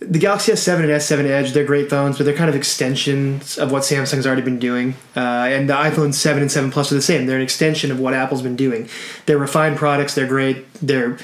the 0.00 0.18
Galaxy 0.18 0.52
S7 0.52 0.80
and 0.80 0.88
S7 0.88 1.24
Edge, 1.26 1.52
they're 1.52 1.64
great 1.64 1.90
phones, 1.90 2.16
but 2.16 2.24
they're 2.24 2.34
kind 2.34 2.48
of 2.48 2.56
extensions 2.56 3.58
of 3.58 3.70
what 3.70 3.82
Samsung's 3.82 4.26
already 4.26 4.42
been 4.42 4.58
doing. 4.58 4.94
Uh, 5.14 5.20
and 5.20 5.68
the 5.68 5.74
iPhone 5.74 6.14
7 6.14 6.42
and 6.42 6.50
7 6.50 6.70
Plus 6.70 6.90
are 6.90 6.94
the 6.94 7.02
same. 7.02 7.26
They're 7.26 7.36
an 7.36 7.42
extension 7.42 7.90
of 7.90 8.00
what 8.00 8.14
Apple's 8.14 8.42
been 8.42 8.56
doing. 8.56 8.88
They're 9.26 9.38
refined 9.38 9.76
products. 9.76 10.14
They're 10.14 10.26
great. 10.26 10.72
They're 10.74 11.18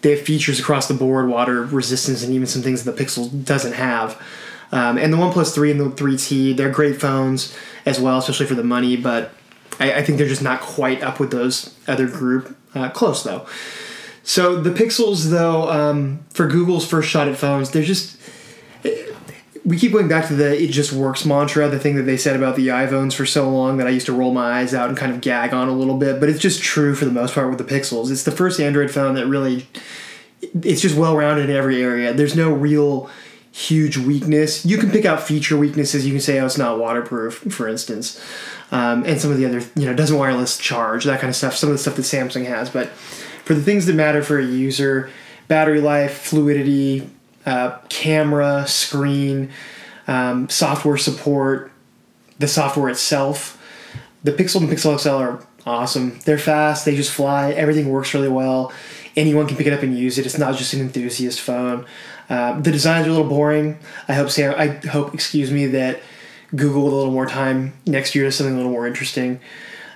they 0.00 0.10
have 0.10 0.20
features 0.20 0.60
across 0.60 0.86
the 0.86 0.92
board, 0.92 1.28
water 1.28 1.62
resistance, 1.62 2.22
and 2.22 2.34
even 2.34 2.46
some 2.46 2.60
things 2.60 2.84
that 2.84 2.94
the 2.94 3.02
Pixel 3.02 3.44
doesn't 3.44 3.72
have. 3.72 4.20
Um, 4.70 4.98
and 4.98 5.10
the 5.10 5.16
OnePlus 5.16 5.54
3 5.54 5.70
and 5.70 5.80
the 5.80 5.84
3T, 5.84 6.54
they're 6.58 6.70
great 6.70 7.00
phones 7.00 7.56
as 7.86 7.98
well, 7.98 8.18
especially 8.18 8.44
for 8.44 8.54
the 8.54 8.62
money. 8.62 8.98
But 8.98 9.32
I, 9.80 9.94
I, 9.94 10.02
think 10.02 10.18
they're 10.18 10.28
just 10.28 10.42
not 10.42 10.60
quite 10.60 11.02
up 11.02 11.20
with 11.20 11.30
those 11.30 11.74
other 11.88 12.06
group. 12.06 12.54
Uh, 12.74 12.90
close 12.90 13.22
though. 13.22 13.46
So 14.24 14.60
the 14.60 14.70
Pixels, 14.70 15.30
though, 15.30 15.70
um, 15.70 16.24
for 16.30 16.48
Google's 16.48 16.86
first 16.86 17.08
shot 17.08 17.28
at 17.28 17.36
phones, 17.36 17.70
they're 17.70 17.84
just. 17.84 18.18
We 19.66 19.78
keep 19.78 19.92
going 19.92 20.08
back 20.08 20.28
to 20.28 20.34
the 20.34 20.62
"it 20.62 20.68
just 20.72 20.92
works" 20.92 21.24
mantra, 21.24 21.68
the 21.68 21.78
thing 21.78 21.96
that 21.96 22.02
they 22.02 22.18
said 22.18 22.36
about 22.36 22.54
the 22.56 22.68
iPhones 22.68 23.14
for 23.14 23.24
so 23.24 23.48
long 23.48 23.78
that 23.78 23.86
I 23.86 23.90
used 23.90 24.06
to 24.06 24.12
roll 24.12 24.32
my 24.32 24.60
eyes 24.60 24.74
out 24.74 24.90
and 24.90 24.98
kind 24.98 25.10
of 25.10 25.22
gag 25.22 25.54
on 25.54 25.68
a 25.68 25.72
little 25.72 25.96
bit. 25.96 26.20
But 26.20 26.28
it's 26.28 26.40
just 26.40 26.62
true 26.62 26.94
for 26.94 27.06
the 27.06 27.10
most 27.10 27.34
part 27.34 27.48
with 27.48 27.56
the 27.56 27.64
Pixels. 27.64 28.10
It's 28.10 28.24
the 28.24 28.30
first 28.30 28.60
Android 28.60 28.90
phone 28.90 29.14
that 29.14 29.26
really, 29.26 29.66
it's 30.42 30.82
just 30.82 30.96
well 30.96 31.16
rounded 31.16 31.48
in 31.48 31.56
every 31.56 31.82
area. 31.82 32.12
There's 32.12 32.36
no 32.36 32.52
real 32.52 33.08
huge 33.52 33.96
weakness. 33.96 34.66
You 34.66 34.76
can 34.76 34.90
pick 34.90 35.06
out 35.06 35.22
feature 35.22 35.56
weaknesses. 35.56 36.04
You 36.04 36.12
can 36.12 36.20
say, 36.20 36.40
"Oh, 36.40 36.46
it's 36.46 36.58
not 36.58 36.78
waterproof," 36.78 37.34
for 37.50 37.66
instance, 37.66 38.22
um, 38.70 39.04
and 39.04 39.18
some 39.18 39.30
of 39.30 39.38
the 39.38 39.46
other, 39.46 39.62
you 39.76 39.86
know, 39.86 39.94
doesn't 39.94 40.18
wireless 40.18 40.58
charge, 40.58 41.04
that 41.04 41.20
kind 41.20 41.30
of 41.30 41.36
stuff. 41.36 41.56
Some 41.56 41.70
of 41.70 41.74
the 41.74 41.78
stuff 41.78 41.96
that 41.96 42.02
Samsung 42.02 42.46
has, 42.46 42.68
but 42.68 42.90
for 43.44 43.54
the 43.54 43.62
things 43.62 43.86
that 43.86 43.94
matter 43.94 44.22
for 44.22 44.38
a 44.38 44.44
user 44.44 45.10
battery 45.48 45.80
life, 45.80 46.18
fluidity, 46.18 47.08
uh, 47.46 47.78
camera, 47.88 48.66
screen, 48.66 49.50
um, 50.06 50.48
software 50.48 50.96
support, 50.96 51.70
the 52.38 52.48
software 52.48 52.88
itself. 52.88 53.60
The 54.22 54.32
Pixel 54.32 54.60
and 54.60 54.70
Pixel 54.70 54.98
XL 54.98 55.10
are 55.10 55.46
awesome. 55.66 56.18
They're 56.20 56.38
fast, 56.38 56.84
they 56.84 56.96
just 56.96 57.12
fly, 57.12 57.52
everything 57.52 57.90
works 57.90 58.14
really 58.14 58.28
well. 58.28 58.72
Anyone 59.16 59.46
can 59.46 59.56
pick 59.56 59.66
it 59.66 59.72
up 59.72 59.82
and 59.82 59.96
use 59.96 60.18
it. 60.18 60.26
It's 60.26 60.38
not 60.38 60.56
just 60.56 60.72
an 60.72 60.80
enthusiast 60.80 61.40
phone. 61.40 61.86
Uh, 62.28 62.58
the 62.60 62.72
designs 62.72 63.06
are 63.06 63.10
a 63.10 63.12
little 63.12 63.28
boring. 63.28 63.78
I 64.08 64.14
hope 64.14 64.30
Sam, 64.30 64.54
I 64.56 64.68
hope, 64.88 65.14
excuse 65.14 65.50
me, 65.52 65.66
that 65.66 66.00
Google 66.56 66.84
a 66.84 66.92
little 66.94 67.12
more 67.12 67.26
time 67.26 67.74
next 67.86 68.14
year 68.14 68.24
does 68.24 68.36
something 68.36 68.54
a 68.54 68.56
little 68.56 68.72
more 68.72 68.86
interesting. 68.86 69.40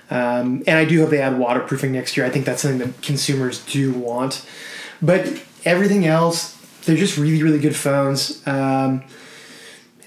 Um, 0.09 0.63
and 0.65 0.77
I 0.77 0.85
do 0.85 0.99
hope 1.01 1.09
they 1.09 1.21
add 1.21 1.37
waterproofing 1.37 1.91
next 1.91 2.17
year. 2.17 2.25
I 2.25 2.29
think 2.29 2.45
that's 2.45 2.61
something 2.61 2.79
that 2.79 3.01
consumers 3.01 3.63
do 3.65 3.93
want. 3.93 4.45
But 5.01 5.43
everything 5.65 6.05
else, 6.05 6.55
they're 6.85 6.97
just 6.97 7.17
really, 7.17 7.43
really 7.43 7.59
good 7.59 7.75
phones. 7.75 8.45
Um, 8.47 9.03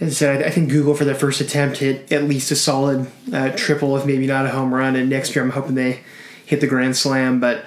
as 0.00 0.10
I 0.10 0.14
said, 0.14 0.42
I, 0.42 0.50
think 0.50 0.70
Google 0.70 0.94
for 0.94 1.04
their 1.04 1.14
first 1.14 1.40
attempt 1.40 1.78
hit 1.78 2.10
at 2.10 2.24
least 2.24 2.50
a 2.50 2.56
solid 2.56 3.08
uh, 3.32 3.50
triple, 3.50 3.96
if 3.96 4.04
maybe 4.04 4.26
not 4.26 4.44
a 4.46 4.50
home 4.50 4.74
run. 4.74 4.96
And 4.96 5.08
next 5.08 5.36
year, 5.36 5.44
I'm 5.44 5.52
hoping 5.52 5.76
they 5.76 6.00
hit 6.44 6.60
the 6.60 6.66
grand 6.66 6.96
slam. 6.96 7.38
But 7.38 7.64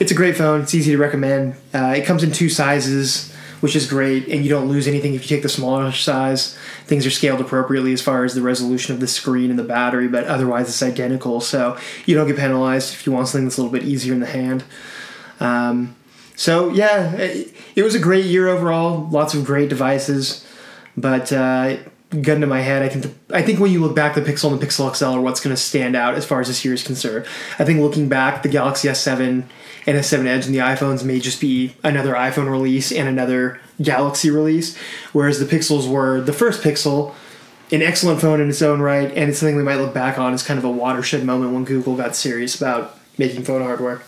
it's 0.00 0.10
a 0.10 0.14
great 0.16 0.36
phone. 0.36 0.62
It's 0.62 0.74
easy 0.74 0.92
to 0.92 0.98
recommend. 0.98 1.54
Uh, 1.72 1.94
it 1.96 2.04
comes 2.04 2.24
in 2.24 2.32
two 2.32 2.48
sizes 2.48 3.32
which 3.60 3.74
is 3.74 3.86
great, 3.86 4.28
and 4.28 4.44
you 4.44 4.48
don't 4.48 4.68
lose 4.68 4.86
anything 4.86 5.14
if 5.14 5.22
you 5.22 5.28
take 5.28 5.42
the 5.42 5.48
smaller 5.48 5.90
size. 5.92 6.56
Things 6.88 7.06
are 7.06 7.10
scaled 7.10 7.40
appropriately 7.40 7.92
as 7.92 8.00
far 8.00 8.24
as 8.24 8.34
the 8.34 8.42
resolution 8.42 8.94
of 8.94 9.00
the 9.00 9.06
screen 9.06 9.50
and 9.50 9.58
the 9.58 9.64
battery, 9.64 10.08
but 10.08 10.24
otherwise 10.24 10.68
it's 10.68 10.82
identical, 10.82 11.40
so 11.40 11.76
you 12.06 12.14
don't 12.14 12.26
get 12.26 12.36
penalized 12.36 12.94
if 12.94 13.06
you 13.06 13.12
want 13.12 13.28
something 13.28 13.44
that's 13.44 13.58
a 13.58 13.62
little 13.62 13.78
bit 13.78 13.86
easier 13.86 14.14
in 14.14 14.20
the 14.20 14.26
hand. 14.26 14.64
Um, 15.38 15.94
so 16.34 16.70
yeah, 16.70 17.12
it, 17.12 17.54
it, 17.76 17.82
was 17.82 17.94
a 17.94 17.98
great 17.98 18.24
year 18.24 18.48
overall. 18.48 19.06
Lots 19.10 19.34
of 19.34 19.44
great 19.44 19.68
devices, 19.68 20.46
but 20.96 21.32
uh, 21.32 21.76
gun 22.22 22.40
to 22.40 22.46
my 22.46 22.60
head, 22.60 22.82
I 22.82 22.88
think 22.88 23.04
the, 23.04 23.36
I 23.36 23.42
think 23.42 23.60
when 23.60 23.70
you 23.70 23.80
look 23.80 23.94
back, 23.94 24.14
the 24.14 24.22
Pixel 24.22 24.50
and 24.50 24.60
the 24.60 24.66
Pixel 24.66 24.94
XL 24.94 25.04
are 25.04 25.20
what's 25.20 25.40
going 25.40 25.54
to 25.54 25.60
stand 25.60 25.94
out 25.94 26.14
as 26.14 26.24
far 26.24 26.40
as 26.40 26.48
this 26.48 26.64
year 26.64 26.72
is 26.72 26.82
concerned. 26.82 27.26
I 27.58 27.64
think 27.64 27.80
looking 27.80 28.08
back, 28.08 28.42
the 28.42 28.48
Galaxy 28.48 28.88
S7 28.88 29.44
and 29.88 29.96
S7 29.96 30.26
Edge 30.26 30.44
and 30.44 30.54
the 30.54 30.58
iPhones 30.58 31.02
may 31.02 31.18
just 31.18 31.40
be 31.40 31.74
another 31.82 32.12
iPhone 32.12 32.50
release 32.50 32.92
and 32.92 33.08
another 33.08 33.58
Galaxy 33.80 34.28
release, 34.28 34.76
whereas 35.14 35.38
the 35.38 35.46
Pixels 35.46 35.88
were 35.88 36.20
the 36.20 36.32
first 36.34 36.62
Pixel, 36.62 37.14
an 37.72 37.80
excellent 37.80 38.20
phone 38.20 38.38
in 38.38 38.50
its 38.50 38.60
own 38.60 38.82
right, 38.82 39.08
and 39.08 39.30
it's 39.30 39.38
something 39.38 39.56
we 39.56 39.62
might 39.62 39.76
look 39.76 39.94
back 39.94 40.18
on 40.18 40.34
as 40.34 40.42
kind 40.42 40.58
of 40.58 40.64
a 40.66 40.70
watershed 40.70 41.24
moment 41.24 41.54
when 41.54 41.64
Google 41.64 41.96
got 41.96 42.14
serious 42.14 42.54
about 42.54 42.98
making 43.16 43.44
phone 43.44 43.62
hardware. 43.62 44.02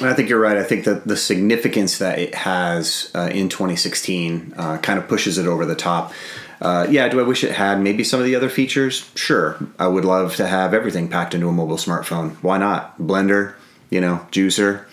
I 0.00 0.14
think 0.14 0.28
you're 0.28 0.40
right. 0.40 0.56
I 0.56 0.62
think 0.62 0.84
that 0.84 1.08
the 1.08 1.16
significance 1.16 1.98
that 1.98 2.20
it 2.20 2.34
has 2.36 3.10
uh, 3.12 3.30
in 3.32 3.48
2016 3.48 4.54
uh, 4.56 4.78
kind 4.78 4.96
of 4.96 5.08
pushes 5.08 5.38
it 5.38 5.46
over 5.46 5.66
the 5.66 5.74
top. 5.74 6.12
Uh, 6.60 6.86
yeah, 6.88 7.08
do 7.08 7.18
I 7.18 7.24
wish 7.24 7.42
it 7.42 7.50
had 7.50 7.80
maybe 7.80 8.04
some 8.04 8.20
of 8.20 8.26
the 8.26 8.36
other 8.36 8.48
features? 8.48 9.10
Sure. 9.16 9.58
I 9.78 9.88
would 9.88 10.04
love 10.04 10.36
to 10.36 10.46
have 10.46 10.72
everything 10.72 11.08
packed 11.08 11.34
into 11.34 11.48
a 11.48 11.52
mobile 11.52 11.78
smartphone. 11.78 12.36
Why 12.42 12.58
not? 12.58 12.96
Blender, 12.98 13.54
you 13.90 14.00
know, 14.00 14.26
juicer. 14.30 14.84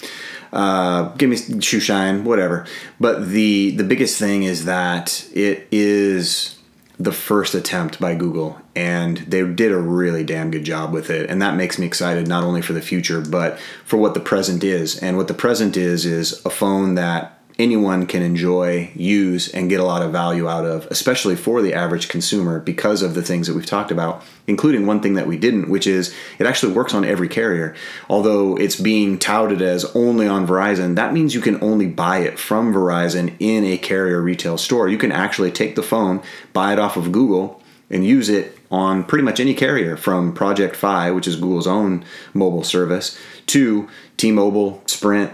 Uh, 0.52 1.10
give 1.16 1.30
me 1.30 1.62
shoe 1.62 1.80
shine, 1.80 2.24
whatever. 2.24 2.66
But 3.00 3.30
the 3.30 3.72
the 3.72 3.84
biggest 3.84 4.18
thing 4.18 4.44
is 4.44 4.66
that 4.66 5.28
it 5.34 5.68
is 5.72 6.58
the 7.00 7.12
first 7.12 7.54
attempt 7.54 8.00
by 8.00 8.16
Google, 8.16 8.60
and 8.76 9.18
they 9.18 9.44
did 9.44 9.72
a 9.72 9.78
really 9.78 10.24
damn 10.24 10.50
good 10.50 10.64
job 10.64 10.94
with 10.94 11.10
it, 11.10 11.30
and 11.30 11.42
that 11.42 11.56
makes 11.56 11.78
me 11.78 11.86
excited 11.86 12.28
not 12.28 12.44
only 12.44 12.62
for 12.62 12.74
the 12.74 12.82
future 12.82 13.22
but 13.22 13.60
for 13.86 13.98
what 13.98 14.14
the 14.14 14.20
present 14.20 14.64
is. 14.64 14.98
And 14.98 15.18
what 15.18 15.28
the 15.28 15.34
present 15.34 15.78
is 15.78 16.06
is 16.06 16.44
a 16.46 16.50
phone 16.50 16.96
that 16.96 17.37
anyone 17.60 18.06
can 18.06 18.22
enjoy, 18.22 18.92
use, 18.96 19.50
and 19.50 19.70
get 19.70 19.80
a 19.80 19.84
lot 19.84 20.02
of 20.02 20.12
value 20.12 20.48
out 20.48 20.66
of, 20.66 20.86
especially 20.88 21.36
for 21.36 21.62
the 21.62 21.74
average 21.74 22.08
consumer 22.08 22.60
because 22.60 23.02
of 23.02 23.16
the 23.16 23.22
things 23.22 23.48
that 23.48 23.56
we've 23.56 23.66
talked 23.66 23.92
about, 23.92 24.24
including 24.46 24.86
one 24.86 25.02
thing 25.02 25.16
that 25.16 25.28
we 25.28 25.38
didn't, 25.38 25.70
which 25.70 25.88
is 25.88 26.14
it 26.38 26.46
actually 26.46 26.74
works 26.74 26.94
on 26.94 27.04
every 27.04 27.28
carrier. 27.28 27.76
Although 28.10 28.56
it's 28.58 28.80
being 28.80 29.18
touted 29.18 29.62
as 29.62 29.86
only 29.96 30.28
on 30.28 30.46
Verizon, 30.48 30.96
that 30.96 31.14
means 31.14 31.34
you 31.34 31.42
can 31.42 31.62
only 31.64 31.88
buy 31.88 32.20
it 32.20 32.38
from 32.38 32.74
Verizon 32.74 33.36
in 33.40 33.64
a 33.64 33.78
carrier 33.78 34.22
retail 34.22 34.58
store. 34.58 34.88
You 34.88 34.98
can 34.98 35.12
actually 35.12 35.52
take 35.52 35.76
the 35.76 35.84
phone, 35.84 36.22
buy 36.54 36.74
it 36.74 36.80
off 36.80 36.96
of 36.96 37.12
Google, 37.12 37.62
and 37.90 38.06
use 38.06 38.30
it 38.30 38.58
on 38.70 39.04
pretty 39.04 39.24
much 39.24 39.40
any 39.40 39.54
carrier 39.54 39.96
from 39.96 40.34
Project 40.34 40.76
Fi, 40.76 41.10
which 41.12 41.28
is 41.28 41.38
Google's 41.38 41.68
own 41.68 42.04
mobile 42.34 42.64
service, 42.64 43.18
to 43.48 43.88
T-Mobile, 44.18 44.84
Sprint, 44.86 45.32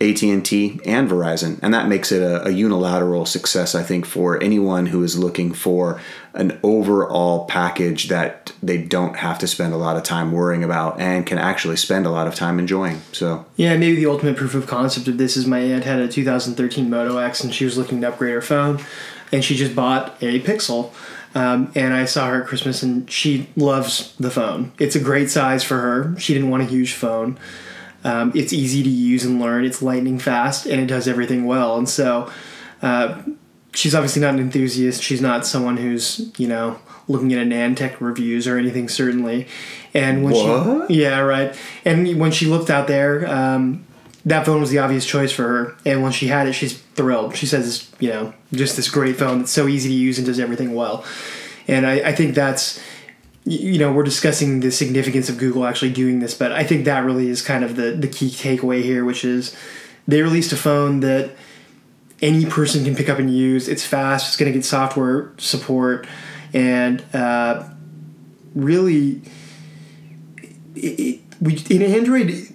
AT&T 0.00 0.80
and 0.84 1.10
Verizon 1.10 1.58
and 1.60 1.74
that 1.74 1.88
makes 1.88 2.12
it 2.12 2.22
a, 2.22 2.46
a, 2.46 2.50
unilateral 2.50 3.26
success 3.26 3.74
I 3.74 3.82
think 3.82 4.06
for 4.06 4.40
anyone 4.40 4.86
who 4.86 5.02
is 5.02 5.18
looking 5.18 5.52
for 5.52 6.00
an 6.34 6.58
overall 6.62 7.46
package 7.46 8.08
that 8.08 8.52
they 8.62 8.78
don't 8.78 9.16
have 9.16 9.40
to 9.40 9.48
spend 9.48 9.74
a 9.74 9.76
lot 9.76 9.96
of 9.96 10.04
time 10.04 10.30
worrying 10.30 10.62
about 10.62 11.00
and 11.00 11.26
can 11.26 11.38
actually 11.38 11.76
spend 11.76 12.06
a 12.06 12.10
lot 12.10 12.28
of 12.28 12.36
time 12.36 12.60
enjoying. 12.60 13.02
So 13.12 13.44
yeah 13.56 13.76
maybe 13.76 13.96
the 13.96 14.06
ultimate 14.06 14.36
proof 14.36 14.54
of 14.54 14.68
concept 14.68 15.08
of 15.08 15.18
this 15.18 15.36
is 15.36 15.46
my 15.46 15.58
aunt 15.58 15.84
had 15.84 15.98
a 15.98 16.06
2013 16.06 16.88
Moto 16.88 17.18
X 17.18 17.42
and 17.42 17.52
she 17.52 17.64
was 17.64 17.76
looking 17.76 18.00
to 18.02 18.08
upgrade 18.08 18.34
her 18.34 18.42
phone 18.42 18.80
and 19.32 19.44
she 19.44 19.56
just 19.56 19.74
bought 19.74 20.16
a 20.22 20.40
Pixel 20.40 20.92
um, 21.34 21.72
and 21.74 21.92
I 21.92 22.04
saw 22.04 22.28
her 22.28 22.42
at 22.42 22.48
Christmas 22.48 22.82
and 22.82 23.10
she 23.10 23.48
loves 23.56 24.14
the 24.16 24.30
phone. 24.30 24.72
It's 24.78 24.96
a 24.96 25.00
great 25.00 25.28
size 25.28 25.62
for 25.62 25.76
her. 25.76 26.18
She 26.18 26.34
didn't 26.34 26.50
want 26.50 26.62
a 26.62 26.66
huge 26.66 26.94
phone 26.94 27.38
um, 28.08 28.32
it's 28.34 28.54
easy 28.54 28.82
to 28.82 28.88
use 28.88 29.24
and 29.24 29.38
learn. 29.38 29.66
It's 29.66 29.82
lightning 29.82 30.18
fast, 30.18 30.64
and 30.64 30.80
it 30.80 30.86
does 30.86 31.06
everything 31.06 31.44
well. 31.44 31.76
And 31.76 31.86
so, 31.86 32.30
uh, 32.80 33.20
she's 33.74 33.94
obviously 33.94 34.22
not 34.22 34.34
an 34.34 34.40
enthusiast. 34.40 35.02
She's 35.02 35.20
not 35.20 35.46
someone 35.46 35.76
who's 35.76 36.32
you 36.38 36.48
know 36.48 36.78
looking 37.06 37.32
at 37.34 37.46
AnandTech 37.46 38.00
reviews 38.00 38.48
or 38.48 38.56
anything 38.56 38.88
certainly. 38.88 39.46
And 39.92 40.24
when 40.24 40.32
what? 40.32 40.88
she 40.88 41.02
yeah 41.02 41.18
right, 41.18 41.54
and 41.84 42.18
when 42.18 42.32
she 42.32 42.46
looked 42.46 42.70
out 42.70 42.88
there, 42.88 43.28
um, 43.28 43.84
that 44.24 44.46
phone 44.46 44.60
was 44.60 44.70
the 44.70 44.78
obvious 44.78 45.04
choice 45.04 45.30
for 45.30 45.42
her. 45.42 45.76
And 45.84 46.02
when 46.02 46.12
she 46.12 46.28
had 46.28 46.48
it, 46.48 46.54
she's 46.54 46.78
thrilled. 46.78 47.36
She 47.36 47.46
says, 47.46 47.90
you 48.00 48.08
know, 48.08 48.32
just 48.52 48.76
this 48.76 48.90
great 48.90 49.16
phone 49.16 49.40
that's 49.40 49.52
so 49.52 49.68
easy 49.68 49.90
to 49.90 49.94
use 49.94 50.18
and 50.18 50.26
does 50.26 50.40
everything 50.40 50.74
well. 50.74 51.04
And 51.66 51.86
I, 51.86 52.08
I 52.08 52.12
think 52.14 52.34
that's 52.34 52.80
you 53.48 53.78
know 53.78 53.92
we're 53.92 54.04
discussing 54.04 54.60
the 54.60 54.70
significance 54.70 55.28
of 55.28 55.38
Google 55.38 55.64
actually 55.64 55.92
doing 55.92 56.20
this, 56.20 56.34
but 56.34 56.52
I 56.52 56.64
think 56.64 56.84
that 56.84 57.04
really 57.04 57.28
is 57.28 57.42
kind 57.42 57.64
of 57.64 57.76
the 57.76 57.92
the 57.92 58.08
key 58.08 58.28
takeaway 58.28 58.82
here, 58.82 59.04
which 59.04 59.24
is 59.24 59.56
they 60.06 60.22
released 60.22 60.52
a 60.52 60.56
phone 60.56 61.00
that 61.00 61.30
any 62.20 62.44
person 62.46 62.84
can 62.84 62.94
pick 62.94 63.08
up 63.08 63.18
and 63.18 63.32
use. 63.32 63.68
It's 63.68 63.86
fast. 63.86 64.28
It's 64.28 64.36
going 64.36 64.52
to 64.52 64.58
get 64.58 64.64
software 64.64 65.32
support, 65.38 66.06
and 66.52 67.02
uh, 67.14 67.68
really, 68.54 69.22
it, 70.74 71.00
it, 71.00 71.20
we 71.40 71.58
in 71.70 71.82
Android 71.82 72.48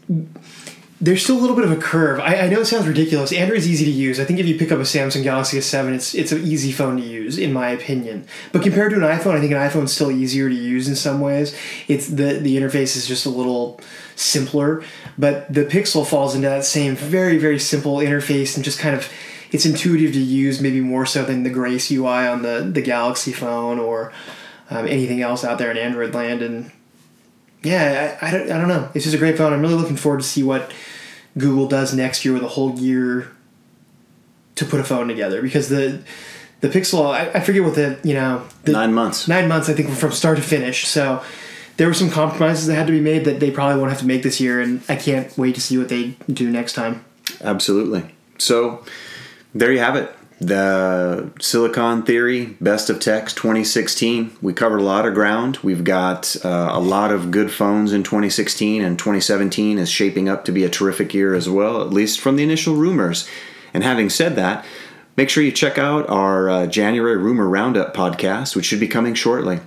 there's 1.04 1.22
still 1.22 1.38
a 1.38 1.42
little 1.42 1.56
bit 1.56 1.66
of 1.66 1.72
a 1.72 1.76
curve. 1.76 2.22
I, 2.22 2.38
I, 2.38 2.48
know 2.48 2.62
it 2.62 2.66
sounds 2.66 2.88
ridiculous. 2.88 3.34
Android's 3.34 3.68
easy 3.68 3.84
to 3.84 3.92
use. 3.92 4.22
I 4.22 4.24
think 4.24 4.39
if 4.39 4.46
you 4.46 4.58
pick 4.58 4.72
up 4.72 4.80
a 4.80 4.84
Samsung 4.84 5.22
Galaxy 5.22 5.58
S7, 5.58 5.94
it's 5.94 6.16
it's 6.16 6.32
an 6.32 6.46
easy 6.46 6.72
phone 6.72 6.96
to 6.96 7.04
use, 7.04 7.38
in 7.38 7.52
my 7.52 7.70
opinion. 7.70 8.26
But 8.54 8.63
compared 8.63 8.92
to 8.92 8.96
an 8.96 9.04
iPhone, 9.04 9.36
I 9.36 9.42
think 9.42 9.52
an 9.52 9.58
iPhone's 9.58 9.92
still 9.92 10.10
easier 10.10 10.48
to 10.48 10.56
use 10.56 10.88
in 10.88 10.96
some 10.96 11.20
ways. 11.20 11.58
It's 11.89 12.08
the 12.08 12.39
the 12.39 12.56
interface 12.56 12.96
is 12.96 13.06
just 13.06 13.26
a 13.26 13.30
little 13.30 13.82
simpler, 14.16 14.82
but 15.18 15.54
the 15.54 15.66
Pixel 15.66 16.08
falls 16.08 16.36
into 16.36 16.48
that 16.48 16.63
same 16.63 16.96
very 16.96 17.38
very 17.38 17.60
simple 17.60 17.98
interface 17.98 18.56
and 18.56 18.63
just 18.63 18.80
kind 18.80 18.96
of 18.96 19.12
it's 19.52 19.66
intuitive 19.66 20.13
to 20.13 20.22
use, 20.22 20.62
maybe 20.62 20.80
more 20.80 21.06
so 21.06 21.26
than 21.26 21.44
the 21.44 21.50
Grace 21.50 21.92
UI 21.92 22.28
on 22.28 22.44
the 22.44 22.62
the 22.62 22.82
Galaxy 22.82 23.34
phone 23.34 23.78
or 23.78 24.13
um, 24.70 24.88
anything 24.88 25.22
else 25.22 25.44
out 25.44 25.58
there 25.58 25.70
in 25.70 25.76
Android 25.78 26.13
land. 26.13 26.42
And 26.42 26.72
yeah, 27.62 28.18
I, 28.22 28.28
I, 28.28 28.32
don't, 28.32 28.52
I 28.52 28.58
don't 28.58 28.70
know. 28.70 28.89
It's 28.94 29.04
just 29.04 29.16
a 29.16 29.20
great 29.20 29.38
phone. 29.38 29.52
I'm 29.52 29.62
really 29.62 29.76
looking 29.76 29.98
forward 29.98 30.22
to 30.22 30.28
see 30.28 30.44
what 30.44 30.72
Google 31.38 31.67
does 31.67 31.93
next 31.93 32.24
year 32.26 32.34
with 32.34 32.43
a 32.43 32.50
whole 32.50 32.80
year 32.80 33.32
to 34.56 34.65
put 34.65 34.80
a 34.80 34.84
phone 34.84 35.08
together 35.08 35.41
because 35.41 35.69
the 35.69 36.04
the 36.62 36.69
Pixel 36.69 37.12
I, 37.12 37.30
I 37.32 37.39
forget 37.39 37.63
what 37.63 37.76
the 37.76 38.00
you 38.04 38.13
know 38.13 38.43
the 38.63 38.72
nine 38.72 38.93
months 38.93 39.28
nine 39.28 39.48
months 39.48 39.69
I 39.69 39.74
think 39.74 39.89
from 39.89 40.12
start 40.12 40.38
to 40.38 40.43
finish 40.43 40.88
so 40.88 41.24
there 41.78 41.88
were 41.88 41.93
some 41.93 42.10
compromises 42.10 42.67
that 42.67 42.76
had 42.76 42.88
to 42.88 42.93
be 42.93 43.02
made 43.02 43.26
that 43.26 43.39
they 43.39 43.52
probably 43.52 43.80
won't 43.80 43.91
have 43.91 44.02
to 44.02 44.06
make 44.06 44.24
this 44.24 44.39
year, 44.39 44.62
and 44.62 44.82
I 44.88 44.96
can't 44.96 45.36
wait 45.38 45.56
to 45.56 45.62
see 45.62 45.78
what 45.78 45.89
they 45.89 46.15
do 46.32 46.50
next 46.50 46.74
time. 46.74 47.04
Absolutely. 47.41 48.13
So 48.38 48.84
there 49.56 49.72
you 49.72 49.80
have 49.80 49.96
it. 49.96 50.12
The 50.48 51.32
Silicon 51.40 52.04
Theory 52.04 52.58
Best 52.60 52.90
of 52.90 53.00
Techs 53.00 53.34
2016. 53.34 54.36
We 54.42 54.52
covered 54.52 54.82
a 54.82 54.84
lot 54.84 55.06
of 55.06 55.14
ground. 55.14 55.58
We've 55.64 55.86
got 55.86 56.36
uh, 56.44 56.70
a 56.74 56.82
lot 56.82 57.12
of 57.12 57.32
good 57.32 57.50
phones 57.50 57.94
in 57.94 58.04
2016, 58.04 58.82
and 58.82 59.00
2017 59.00 59.78
is 59.78 59.90
shaping 59.90 60.28
up 60.28 60.44
to 60.46 60.52
be 60.52 60.66
a 60.66 60.70
terrific 60.70 61.14
year 61.14 61.34
as 61.34 61.48
well, 61.50 61.82
at 61.82 61.92
least 61.92 62.20
from 62.20 62.36
the 62.36 62.44
initial 62.44 62.76
rumors. 62.76 63.28
And 63.74 63.84
having 63.86 64.10
said 64.10 64.36
that, 64.36 64.66
make 65.16 65.30
sure 65.30 65.44
you 65.44 65.52
check 65.52 65.78
out 65.78 66.10
our 66.10 66.50
uh, 66.50 66.68
January 66.68 67.18
Rumor 67.18 67.48
Roundup 67.48 67.94
podcast, 67.94 68.54
which 68.54 68.66
should 68.66 68.82
be 68.82 68.88
coming 68.88 69.14
shortly. 69.14 69.62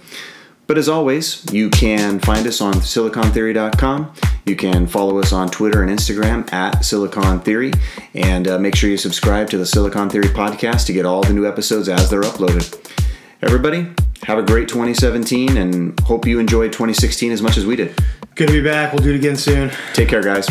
But 0.67 0.79
as 0.79 0.89
always, 0.89 1.45
you 1.53 1.71
can 1.71 2.19
find 2.19 2.47
us 2.47 2.61
on 2.61 2.75
silicontheory.com. 2.75 4.13
You 4.47 4.57
can 4.57 4.87
follow 4.87 5.19
us 5.19 5.33
on 5.33 5.49
Twitter 5.49 5.83
and 5.83 5.97
Instagram 5.97 6.53
at 6.53 6.85
Silicon 6.85 7.41
Theory. 7.41 7.73
And 8.15 8.49
uh, 8.49 8.59
make 8.59 8.75
sure 8.75 8.91
you 8.91 8.97
subscribe 8.97 9.49
to 9.51 9.59
the 9.59 9.67
Silicon 9.67 10.11
Theory 10.11 10.29
podcast 10.29 10.87
to 10.87 10.93
get 10.93 11.07
all 11.07 11.23
the 11.23 11.33
new 11.33 11.47
episodes 11.47 11.89
as 11.89 12.11
they're 12.11 12.23
uploaded. 12.23 12.75
Everybody, 13.43 13.89
have 14.23 14.39
a 14.39 14.43
great 14.43 14.69
2017 14.69 15.57
and 15.57 15.99
hope 16.01 16.27
you 16.27 16.39
enjoyed 16.39 16.73
2016 16.73 17.33
as 17.33 17.43
much 17.43 17.57
as 17.57 17.67
we 17.67 17.77
did. 17.77 17.95
Good 18.35 18.49
to 18.49 18.53
be 18.53 18.63
back. 18.63 18.93
We'll 18.93 19.03
do 19.03 19.13
it 19.13 19.17
again 19.17 19.37
soon. 19.37 19.71
Take 19.95 20.09
care, 20.09 20.23
guys. 20.23 20.49